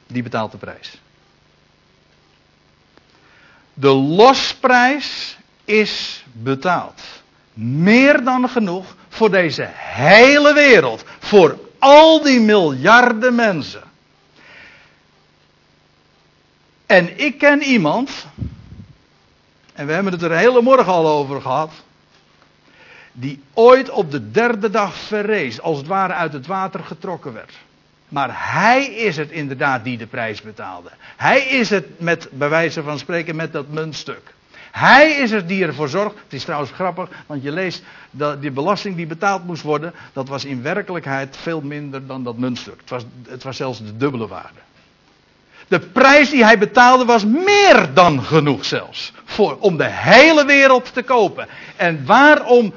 die 0.06 0.22
betaalt 0.22 0.52
de 0.52 0.58
prijs. 0.58 1.00
De 3.74 3.88
losprijs 3.88 5.38
is 5.64 6.24
betaald. 6.32 7.02
Meer 7.52 8.24
dan 8.24 8.48
genoeg 8.48 8.96
voor 9.08 9.30
deze 9.30 9.68
hele 9.74 10.54
wereld. 10.54 11.04
Voor 11.18 11.58
al 11.78 12.22
die 12.22 12.40
miljarden 12.40 13.34
mensen. 13.34 13.82
En 16.86 17.20
ik 17.20 17.38
ken 17.38 17.62
iemand, 17.62 18.26
en 19.72 19.86
we 19.86 19.92
hebben 19.92 20.12
het 20.12 20.22
er 20.22 20.36
hele 20.36 20.62
morgen 20.62 20.92
al 20.92 21.08
over 21.08 21.40
gehad, 21.40 21.70
die 23.20 23.42
ooit 23.54 23.90
op 23.90 24.10
de 24.10 24.30
derde 24.30 24.70
dag 24.70 24.94
verrees, 24.94 25.60
als 25.60 25.78
het 25.78 25.86
ware 25.86 26.12
uit 26.12 26.32
het 26.32 26.46
water 26.46 26.80
getrokken 26.84 27.32
werd. 27.32 27.52
Maar 28.08 28.28
hij 28.32 28.86
is 28.86 29.16
het 29.16 29.30
inderdaad 29.30 29.84
die 29.84 29.98
de 29.98 30.06
prijs 30.06 30.42
betaalde. 30.42 30.90
Hij 31.16 31.40
is 31.40 31.70
het 31.70 32.00
met, 32.00 32.28
bij 32.32 32.48
wijze 32.48 32.82
van 32.82 32.98
spreken, 32.98 33.36
met 33.36 33.52
dat 33.52 33.68
muntstuk. 33.68 34.34
Hij 34.70 35.10
is 35.10 35.30
het 35.30 35.48
die 35.48 35.64
ervoor 35.64 35.88
zorgt. 35.88 36.16
Het 36.24 36.32
is 36.32 36.44
trouwens 36.44 36.70
grappig, 36.70 37.08
want 37.26 37.42
je 37.42 37.52
leest 37.52 37.82
dat 38.10 38.40
die 38.40 38.50
belasting 38.50 38.96
die 38.96 39.06
betaald 39.06 39.44
moest 39.44 39.62
worden, 39.62 39.94
dat 40.12 40.28
was 40.28 40.44
in 40.44 40.62
werkelijkheid 40.62 41.36
veel 41.36 41.60
minder 41.60 42.06
dan 42.06 42.24
dat 42.24 42.36
muntstuk. 42.36 42.80
Het 42.80 42.90
was, 42.90 43.04
het 43.28 43.42
was 43.42 43.56
zelfs 43.56 43.78
de 43.78 43.96
dubbele 43.96 44.26
waarde. 44.26 44.58
De 45.68 45.80
prijs 45.80 46.30
die 46.30 46.44
hij 46.44 46.58
betaalde 46.58 47.04
was 47.04 47.24
meer 47.24 47.88
dan 47.94 48.22
genoeg 48.22 48.64
zelfs. 48.64 49.12
Voor, 49.24 49.56
om 49.58 49.76
de 49.76 49.88
hele 49.88 50.44
wereld 50.44 50.92
te 50.92 51.02
kopen. 51.02 51.48
En 51.76 52.06
waarom 52.06 52.72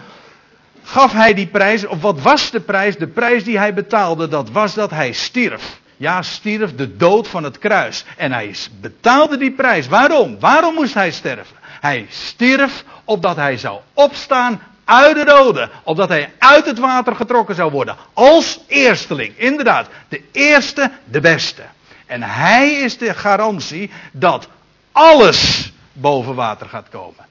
gaf 0.83 1.11
hij 1.11 1.33
die 1.33 1.47
prijs, 1.47 1.85
of 1.85 2.01
wat 2.01 2.21
was 2.21 2.51
de 2.51 2.59
prijs? 2.59 2.97
De 2.97 3.07
prijs 3.07 3.43
die 3.43 3.57
hij 3.57 3.73
betaalde, 3.73 4.27
dat 4.27 4.49
was 4.49 4.73
dat 4.73 4.89
hij 4.89 5.11
stierf. 5.11 5.79
Ja, 5.97 6.21
stierf 6.21 6.75
de 6.75 6.97
dood 6.97 7.27
van 7.27 7.43
het 7.43 7.59
kruis. 7.59 8.05
En 8.17 8.31
hij 8.31 8.55
betaalde 8.81 9.37
die 9.37 9.51
prijs. 9.51 9.87
Waarom? 9.87 10.39
Waarom 10.39 10.73
moest 10.73 10.93
hij 10.93 11.11
sterven? 11.11 11.55
Hij 11.61 12.05
stierf 12.09 12.83
opdat 13.05 13.35
hij 13.35 13.57
zou 13.57 13.79
opstaan 13.93 14.61
uit 14.85 15.15
de 15.15 15.25
doden. 15.25 15.69
Opdat 15.83 16.09
hij 16.09 16.33
uit 16.37 16.65
het 16.65 16.79
water 16.79 17.15
getrokken 17.15 17.55
zou 17.55 17.71
worden. 17.71 17.95
Als 18.13 18.59
eersteling. 18.67 19.37
Inderdaad, 19.37 19.87
de 20.07 20.23
eerste, 20.31 20.91
de 21.03 21.19
beste. 21.19 21.61
En 22.05 22.23
hij 22.23 22.71
is 22.71 22.97
de 22.97 23.13
garantie 23.13 23.91
dat 24.11 24.47
alles 24.91 25.71
boven 25.93 26.35
water 26.35 26.67
gaat 26.67 26.89
komen. 26.89 27.25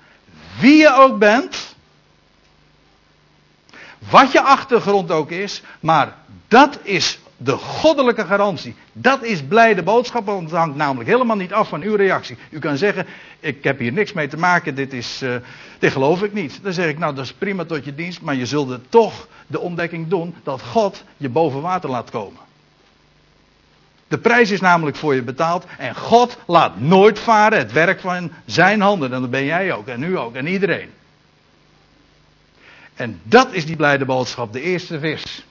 Wie 0.60 0.76
je 0.76 0.94
ook 0.94 1.18
bent, 1.18 1.74
wat 4.08 4.32
je 4.32 4.42
achtergrond 4.42 5.10
ook 5.10 5.30
is, 5.30 5.62
maar 5.80 6.14
dat 6.48 6.78
is 6.82 7.18
de 7.36 7.56
goddelijke 7.56 8.24
garantie. 8.24 8.74
Dat 8.92 9.22
is 9.22 9.42
blijde 9.42 9.82
boodschap, 9.82 10.26
want 10.26 10.50
het 10.50 10.58
hangt 10.58 10.76
namelijk 10.76 11.10
helemaal 11.10 11.36
niet 11.36 11.52
af 11.52 11.68
van 11.68 11.82
uw 11.82 11.94
reactie. 11.94 12.36
U 12.50 12.58
kan 12.58 12.76
zeggen, 12.76 13.06
ik 13.40 13.64
heb 13.64 13.78
hier 13.78 13.92
niks 13.92 14.12
mee 14.12 14.28
te 14.28 14.36
maken, 14.36 14.74
dit, 14.74 14.92
is, 14.92 15.22
uh, 15.22 15.34
dit 15.78 15.92
geloof 15.92 16.22
ik 16.22 16.32
niet. 16.32 16.60
Dan 16.62 16.72
zeg 16.72 16.88
ik, 16.88 16.98
nou 16.98 17.14
dat 17.14 17.24
is 17.24 17.32
prima 17.32 17.64
tot 17.64 17.84
je 17.84 17.94
dienst, 17.94 18.20
maar 18.20 18.34
je 18.34 18.46
zult 18.46 18.78
toch 18.88 19.28
de 19.46 19.60
ontdekking 19.60 20.08
doen 20.08 20.34
dat 20.42 20.62
God 20.62 21.04
je 21.16 21.28
boven 21.28 21.60
water 21.60 21.90
laat 21.90 22.10
komen. 22.10 22.40
De 24.08 24.18
prijs 24.18 24.50
is 24.50 24.60
namelijk 24.60 24.96
voor 24.96 25.14
je 25.14 25.22
betaald 25.22 25.64
en 25.78 25.96
God 25.96 26.38
laat 26.46 26.80
nooit 26.80 27.18
varen 27.18 27.58
het 27.58 27.72
werk 27.72 28.00
van 28.00 28.32
zijn 28.44 28.80
handen. 28.80 29.12
En 29.12 29.20
dat 29.20 29.30
ben 29.30 29.44
jij 29.44 29.72
ook 29.72 29.86
en 29.86 30.02
u 30.02 30.18
ook 30.18 30.34
en 30.34 30.46
iedereen. 30.46 30.90
En 33.00 33.20
dat 33.22 33.52
is 33.52 33.66
die 33.66 33.76
blijde 33.76 34.04
boodschap, 34.04 34.52
de 34.52 34.60
eerste 34.60 34.98
vers. 34.98 35.44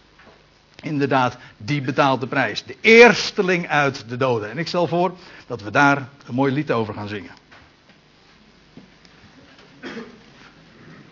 Inderdaad, 0.81 1.37
die 1.57 1.81
betaalt 1.81 2.19
de 2.21 2.27
prijs. 2.27 2.63
De 2.63 2.75
eersteling 2.81 3.67
uit 3.67 4.09
de 4.09 4.17
doden. 4.17 4.49
En 4.49 4.57
ik 4.57 4.67
stel 4.67 4.87
voor 4.87 5.13
dat 5.47 5.61
we 5.61 5.71
daar 5.71 6.09
een 6.27 6.35
mooi 6.35 6.53
lied 6.53 6.71
over 6.71 6.93
gaan 6.93 7.07
zingen. 7.07 7.31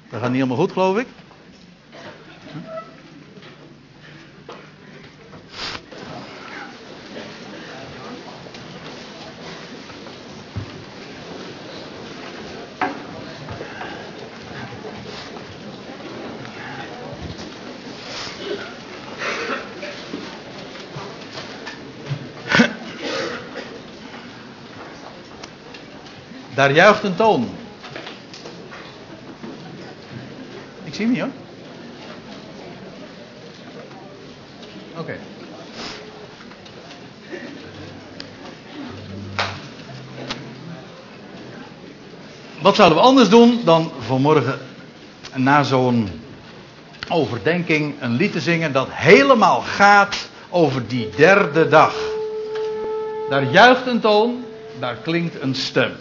Dat 0.10 0.20
gaat 0.20 0.22
niet 0.22 0.32
helemaal 0.32 0.58
goed, 0.58 0.72
geloof 0.72 0.98
ik. 0.98 1.08
Daar 26.58 26.72
juicht 26.72 27.03
een 27.03 27.16
toon. 27.16 27.49
Ik 30.84 30.93
zie 30.93 31.05
hem 31.05 31.14
niet 31.14 31.22
hoor. 31.22 31.32
Oké. 34.97 35.18
Wat 42.62 42.76
zouden 42.76 42.97
we 42.97 43.03
anders 43.03 43.30
doen 43.30 43.62
dan 43.64 43.91
vanmorgen 43.99 44.60
na 45.34 45.64
zo'n 45.64 46.10
overdenking 47.10 48.01
een 48.01 48.12
lied 48.16 48.32
te 48.32 48.41
zingen 48.41 48.72
dat 48.72 48.88
helemaal 48.91 49.62
gaat 49.62 50.30
over 50.49 50.88
die 50.88 51.10
derde 51.16 51.68
dag. 51.68 51.95
Daar 53.30 53.43
juicht 53.43 53.88
een 53.88 53.99
toon, 53.99 54.43
daar 54.80 54.95
klinkt 54.95 55.41
een 55.41 55.55
stem. 55.55 55.91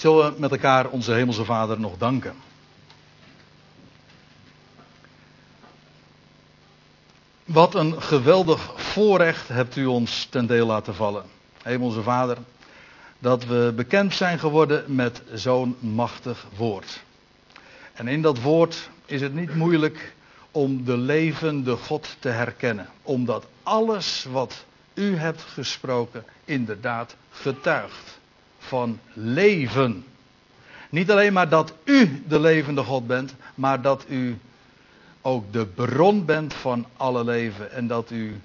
Zullen 0.00 0.32
we 0.32 0.40
met 0.40 0.50
elkaar 0.50 0.88
onze 0.88 1.12
Hemelse 1.12 1.44
Vader 1.44 1.80
nog 1.80 1.96
danken? 1.98 2.34
Wat 7.44 7.74
een 7.74 8.02
geweldig 8.02 8.80
voorrecht 8.80 9.48
hebt 9.48 9.76
u 9.76 9.86
ons 9.86 10.24
ten 10.24 10.46
deel 10.46 10.66
laten 10.66 10.94
vallen. 10.94 11.24
Hemelse 11.62 12.02
Vader, 12.02 12.36
dat 13.18 13.44
we 13.44 13.72
bekend 13.76 14.14
zijn 14.14 14.38
geworden 14.38 14.94
met 14.94 15.22
zo'n 15.34 15.76
machtig 15.78 16.46
woord. 16.56 17.02
En 17.92 18.08
in 18.08 18.22
dat 18.22 18.40
woord 18.40 18.90
is 19.06 19.20
het 19.20 19.34
niet 19.34 19.54
moeilijk 19.54 20.14
om 20.50 20.84
de 20.84 20.96
levende 20.96 21.76
God 21.76 22.16
te 22.18 22.28
herkennen. 22.28 22.88
Omdat 23.02 23.46
alles 23.62 24.26
wat 24.30 24.64
u 24.94 25.16
hebt 25.16 25.42
gesproken 25.42 26.24
inderdaad 26.44 27.16
getuigt 27.30 28.19
van 28.60 28.98
leven. 29.12 30.04
Niet 30.90 31.10
alleen 31.10 31.32
maar 31.32 31.48
dat 31.48 31.72
u 31.84 32.22
de 32.28 32.40
levende 32.40 32.82
God 32.82 33.06
bent, 33.06 33.34
maar 33.54 33.82
dat 33.82 34.04
u 34.08 34.38
ook 35.20 35.52
de 35.52 35.66
bron 35.66 36.24
bent 36.24 36.54
van 36.54 36.86
alle 36.96 37.24
leven 37.24 37.72
en 37.72 37.86
dat 37.86 38.10
u 38.10 38.40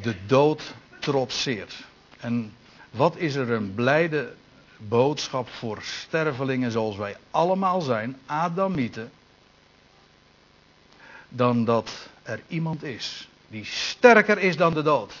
de 0.00 0.14
dood 0.26 0.74
trotseert. 1.00 1.84
En 2.20 2.52
wat 2.90 3.16
is 3.16 3.34
er 3.34 3.50
een 3.50 3.74
blijde 3.74 4.32
boodschap 4.76 5.48
voor 5.48 5.78
stervelingen 5.82 6.70
zoals 6.70 6.96
wij 6.96 7.16
allemaal 7.30 7.80
zijn, 7.80 8.16
Adamieten, 8.26 9.10
dan 11.28 11.64
dat 11.64 12.08
er 12.22 12.40
iemand 12.48 12.82
is 12.82 13.28
die 13.48 13.64
sterker 13.64 14.38
is 14.38 14.56
dan 14.56 14.74
de 14.74 14.82
dood. 14.82 15.12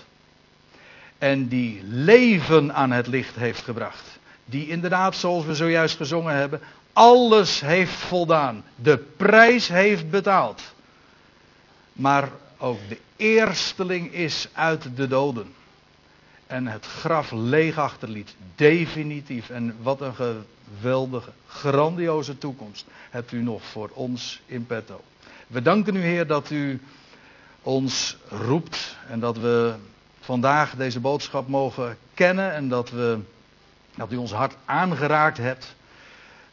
En 1.18 1.48
die 1.48 1.80
leven 1.84 2.74
aan 2.74 2.90
het 2.90 3.06
licht 3.06 3.36
heeft 3.36 3.62
gebracht. 3.62 4.18
Die 4.44 4.68
inderdaad, 4.68 5.16
zoals 5.16 5.44
we 5.44 5.54
zojuist 5.54 5.96
gezongen 5.96 6.34
hebben, 6.34 6.60
alles 6.92 7.60
heeft 7.60 7.92
voldaan. 7.92 8.64
De 8.74 8.98
prijs 8.98 9.68
heeft 9.68 10.10
betaald. 10.10 10.62
Maar 11.92 12.28
ook 12.58 12.78
de 12.88 12.98
eersteling 13.16 14.12
is 14.12 14.48
uit 14.52 14.96
de 14.96 15.08
doden. 15.08 15.54
En 16.46 16.66
het 16.66 16.86
graf 16.86 17.30
leeg 17.30 17.78
achterliet. 17.78 18.34
Definitief. 18.54 19.50
En 19.50 19.76
wat 19.82 20.00
een 20.00 20.14
geweldige, 20.14 21.30
grandioze 21.46 22.38
toekomst 22.38 22.86
hebt 23.10 23.32
u 23.32 23.42
nog 23.42 23.64
voor 23.64 23.90
ons 23.92 24.40
in 24.46 24.66
petto. 24.66 25.00
We 25.46 25.62
danken 25.62 25.96
u, 25.96 26.00
Heer, 26.00 26.26
dat 26.26 26.50
u 26.50 26.80
ons 27.62 28.16
roept 28.28 28.96
en 29.08 29.20
dat 29.20 29.38
we 29.38 29.74
vandaag 30.26 30.74
deze 30.74 31.00
boodschap 31.00 31.48
mogen 31.48 31.98
kennen 32.14 32.52
en 32.52 32.68
dat, 32.68 32.90
we, 32.90 33.18
dat 33.94 34.12
u 34.12 34.16
ons 34.16 34.32
hart 34.32 34.56
aangeraakt 34.64 35.36
hebt 35.36 35.74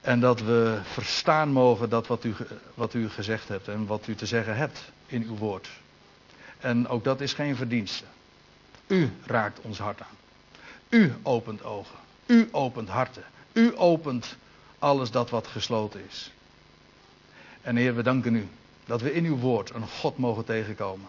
en 0.01 0.19
dat 0.19 0.39
we 0.41 0.80
verstaan 0.84 1.49
mogen 1.49 1.89
dat 1.89 2.07
wat 2.07 2.24
u, 2.24 2.36
wat 2.74 2.93
u 2.93 3.09
gezegd 3.09 3.47
hebt 3.47 3.67
en 3.67 3.86
wat 3.86 4.07
u 4.07 4.15
te 4.15 4.26
zeggen 4.26 4.55
hebt 4.55 4.91
in 5.05 5.24
uw 5.24 5.36
woord. 5.36 5.69
En 6.59 6.88
ook 6.88 7.03
dat 7.03 7.21
is 7.21 7.34
geen 7.34 7.55
verdienste. 7.55 8.03
U 8.88 9.11
raakt 9.26 9.59
ons 9.61 9.80
hart 9.80 10.01
aan. 10.01 10.17
U 10.89 11.13
opent 11.24 11.63
ogen. 11.63 11.97
U 12.26 12.49
opent 12.51 12.89
harten. 12.89 13.24
U 13.53 13.78
opent 13.78 14.36
alles 14.80 15.11
dat 15.11 15.30
wat 15.30 15.47
gesloten 15.47 16.01
is. 16.09 16.32
En 17.61 17.76
Heer, 17.76 17.95
we 17.95 18.03
danken 18.03 18.36
u 18.36 18.47
dat 18.86 19.01
we 19.01 19.13
in 19.13 19.26
uw 19.26 19.38
woord 19.38 19.74
een 19.74 19.88
God 19.88 20.17
mogen 20.17 20.45
tegenkomen. 20.45 21.07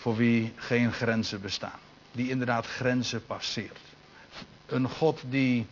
Voor 0.00 0.16
wie 0.16 0.52
geen 0.56 0.92
grenzen 0.92 1.40
bestaan. 1.40 1.78
Die 2.12 2.30
inderdaad 2.30 2.66
grenzen 2.66 3.26
passeert. 3.26 3.78
Een 4.66 4.88
God 4.88 5.22
die, 5.28 5.66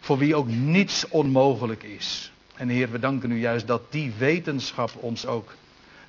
voor 0.00 0.18
wie 0.18 0.34
ook 0.34 0.48
niets 0.48 1.08
onmogelijk 1.08 1.82
is. 1.82 2.32
En 2.54 2.68
Heer, 2.68 2.90
we 2.90 2.98
danken 2.98 3.30
u 3.30 3.40
juist 3.40 3.66
dat 3.66 3.92
die 3.92 4.12
wetenschap 4.18 4.90
ons 4.94 5.26
ook 5.26 5.52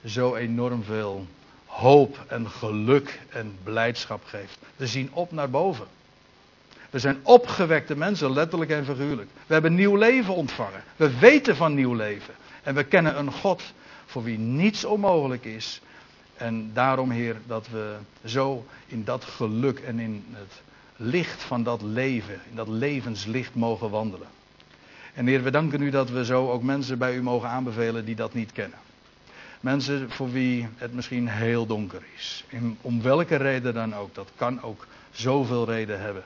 zo 0.06 0.36
enorm 0.36 0.84
veel 0.84 1.28
hoop 1.66 2.26
en 2.28 2.50
geluk 2.50 3.20
en 3.30 3.58
blijdschap 3.64 4.26
geeft. 4.26 4.58
We 4.76 4.88
zien 4.88 5.10
op 5.14 5.32
naar 5.32 5.50
boven. 5.50 5.88
We 6.90 7.00
zijn 7.00 7.20
opgewekte 7.24 7.96
mensen, 7.96 8.34
letterlijk 8.34 8.72
en 8.72 8.86
figuurlijk. 8.86 9.30
We 9.48 9.54
hebben 9.54 9.76
nieuw 9.76 9.96
leven 9.96 10.34
ontvangen. 10.34 10.84
We 10.96 11.18
weten 11.18 11.56
van 11.56 11.74
nieuw 11.74 11.94
leven. 11.94 12.34
En 12.64 12.76
we 12.76 12.84
kennen 12.84 13.18
een 13.18 13.32
God 13.32 13.62
voor 14.06 14.24
wie 14.24 14.38
niets 14.38 14.86
onmogelijk 14.86 15.46
is. 15.46 15.82
En 16.38 16.72
daarom, 16.74 17.10
Heer, 17.12 17.36
dat 17.48 17.68
we 17.68 17.96
zo 18.26 18.66
in 18.88 19.04
dat 19.04 19.24
geluk 19.24 19.80
en 19.80 20.00
in 20.00 20.26
het 20.32 20.62
licht 20.96 21.44
van 21.44 21.64
dat 21.64 21.82
leven, 21.82 22.40
in 22.50 22.56
dat 22.56 22.68
levenslicht 22.68 23.56
mogen 23.56 23.90
wandelen. 23.90 24.28
En 25.14 25.28
Heer, 25.28 25.44
we 25.44 25.52
danken 25.52 25.82
u 25.82 25.90
dat 25.90 26.10
we 26.10 26.26
zo 26.26 26.52
ook 26.52 26.64
mensen 26.64 26.98
bij 26.98 27.16
u 27.16 27.22
mogen 27.22 27.50
aanbevelen 27.50 28.06
die 28.06 28.16
dat 28.16 28.34
niet 28.34 28.52
kennen. 28.52 28.78
Mensen 29.60 30.12
voor 30.12 30.32
wie 30.32 30.68
het 30.76 30.94
misschien 30.94 31.28
heel 31.28 31.66
donker 31.66 32.02
is. 32.16 32.46
Om 32.82 33.02
welke 33.02 33.36
reden 33.36 33.74
dan 33.74 33.96
ook. 33.96 34.16
Dat 34.16 34.30
kan 34.36 34.62
ook 34.62 34.88
zoveel 35.12 35.66
reden 35.66 36.02
hebben. 36.02 36.24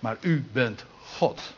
Maar 0.00 0.16
u 0.20 0.44
bent 0.52 0.84
God. 1.00 1.54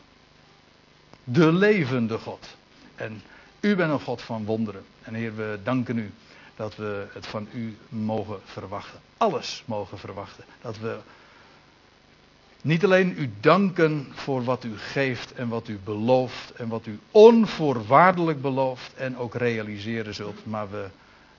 De 1.23 1.53
levende 1.53 2.17
God. 2.17 2.55
En 2.95 3.21
u 3.59 3.75
bent 3.75 3.91
een 3.91 3.99
God 3.99 4.21
van 4.21 4.45
wonderen. 4.45 4.83
En 5.01 5.13
Heer, 5.13 5.35
we 5.35 5.59
danken 5.63 5.97
u 5.97 6.11
dat 6.59 6.75
we 6.75 7.07
het 7.13 7.27
van 7.27 7.47
u 7.53 7.77
mogen 7.89 8.39
verwachten. 8.43 8.99
Alles 9.17 9.63
mogen 9.65 9.97
verwachten. 9.97 10.43
Dat 10.61 10.77
we 10.77 10.99
niet 12.61 12.83
alleen 12.83 13.15
u 13.17 13.31
danken 13.39 14.07
voor 14.11 14.43
wat 14.43 14.63
u 14.63 14.77
geeft 14.77 15.33
en 15.33 15.47
wat 15.47 15.67
u 15.67 15.77
belooft 15.83 16.51
en 16.51 16.67
wat 16.67 16.85
u 16.85 16.99
onvoorwaardelijk 17.11 18.41
belooft 18.41 18.93
en 18.93 19.17
ook 19.17 19.35
realiseren 19.35 20.13
zult, 20.13 20.45
maar 20.45 20.69
we 20.71 20.87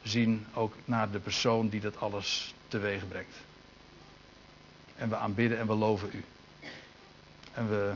zien 0.02 0.46
ook 0.54 0.74
naar 0.84 1.10
de 1.10 1.18
persoon 1.18 1.68
die 1.68 1.80
dat 1.80 2.00
alles 2.00 2.54
teweeg 2.68 3.08
brengt. 3.08 3.36
En 4.96 5.08
we 5.08 5.16
aanbidden 5.16 5.58
en 5.58 5.66
we 5.66 5.74
loven 5.74 6.10
u. 6.12 6.24
En 7.52 7.68
we 7.68 7.92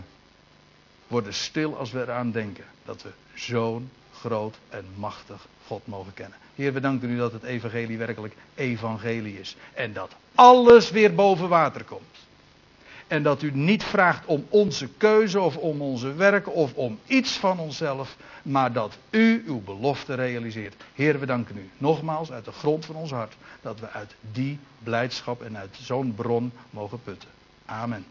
worden 1.07 1.35
stil 1.35 1.77
als 1.77 1.91
we 1.93 2.01
eraan 2.01 2.31
denken 2.31 2.65
dat 2.85 3.03
we 3.03 3.11
zo'n 3.35 3.91
groot 4.13 4.57
en 4.69 4.85
machtig 4.97 5.47
God 5.67 5.87
mogen 5.87 6.15
kennen. 6.15 6.39
Heer, 6.55 6.73
we 6.73 6.81
danken 6.81 7.11
u 7.11 7.17
dat 7.17 7.33
het 7.33 7.43
evangelie 7.43 7.99
werkelijk 7.99 8.35
evangelie 8.55 9.41
is. 9.41 9.57
En 9.75 9.93
dat 9.93 10.11
alles 10.35 10.91
weer 10.91 11.15
boven 11.15 11.49
water 11.49 11.85
komt. 11.85 12.03
En 13.07 13.23
dat 13.23 13.43
u 13.43 13.51
niet 13.51 13.85
vraagt 13.85 14.27
om 14.27 14.47
onze 14.49 14.89
keuze 14.89 15.41
of 15.41 15.57
om 15.57 15.83
onze 15.83 16.15
werk 16.15 16.55
of 16.55 16.75
om 16.75 16.99
iets 17.07 17.33
van 17.33 17.59
onszelf, 17.59 18.17
maar 18.43 18.73
dat 18.73 18.99
u 19.11 19.45
uw 19.47 19.61
belofte 19.61 20.15
realiseert. 20.15 20.75
Heer, 20.95 21.21
we 21.21 21.27
danken 21.27 21.57
u 21.57 21.71
nogmaals 21.79 22.33
uit 22.33 22.45
de 22.45 22.53
grond 22.53 22.85
van 22.85 22.95
ons 22.95 23.11
hart 23.11 23.37
dat 23.63 23.81
we 23.81 23.91
uit 23.91 24.15
die 24.33 24.59
blijdschap 24.83 25.43
en 25.43 25.59
uit 25.59 25.77
zo'n 25.81 26.15
bron 26.15 26.53
mogen 26.71 27.03
putten. 27.03 27.29
Amen. 27.67 28.07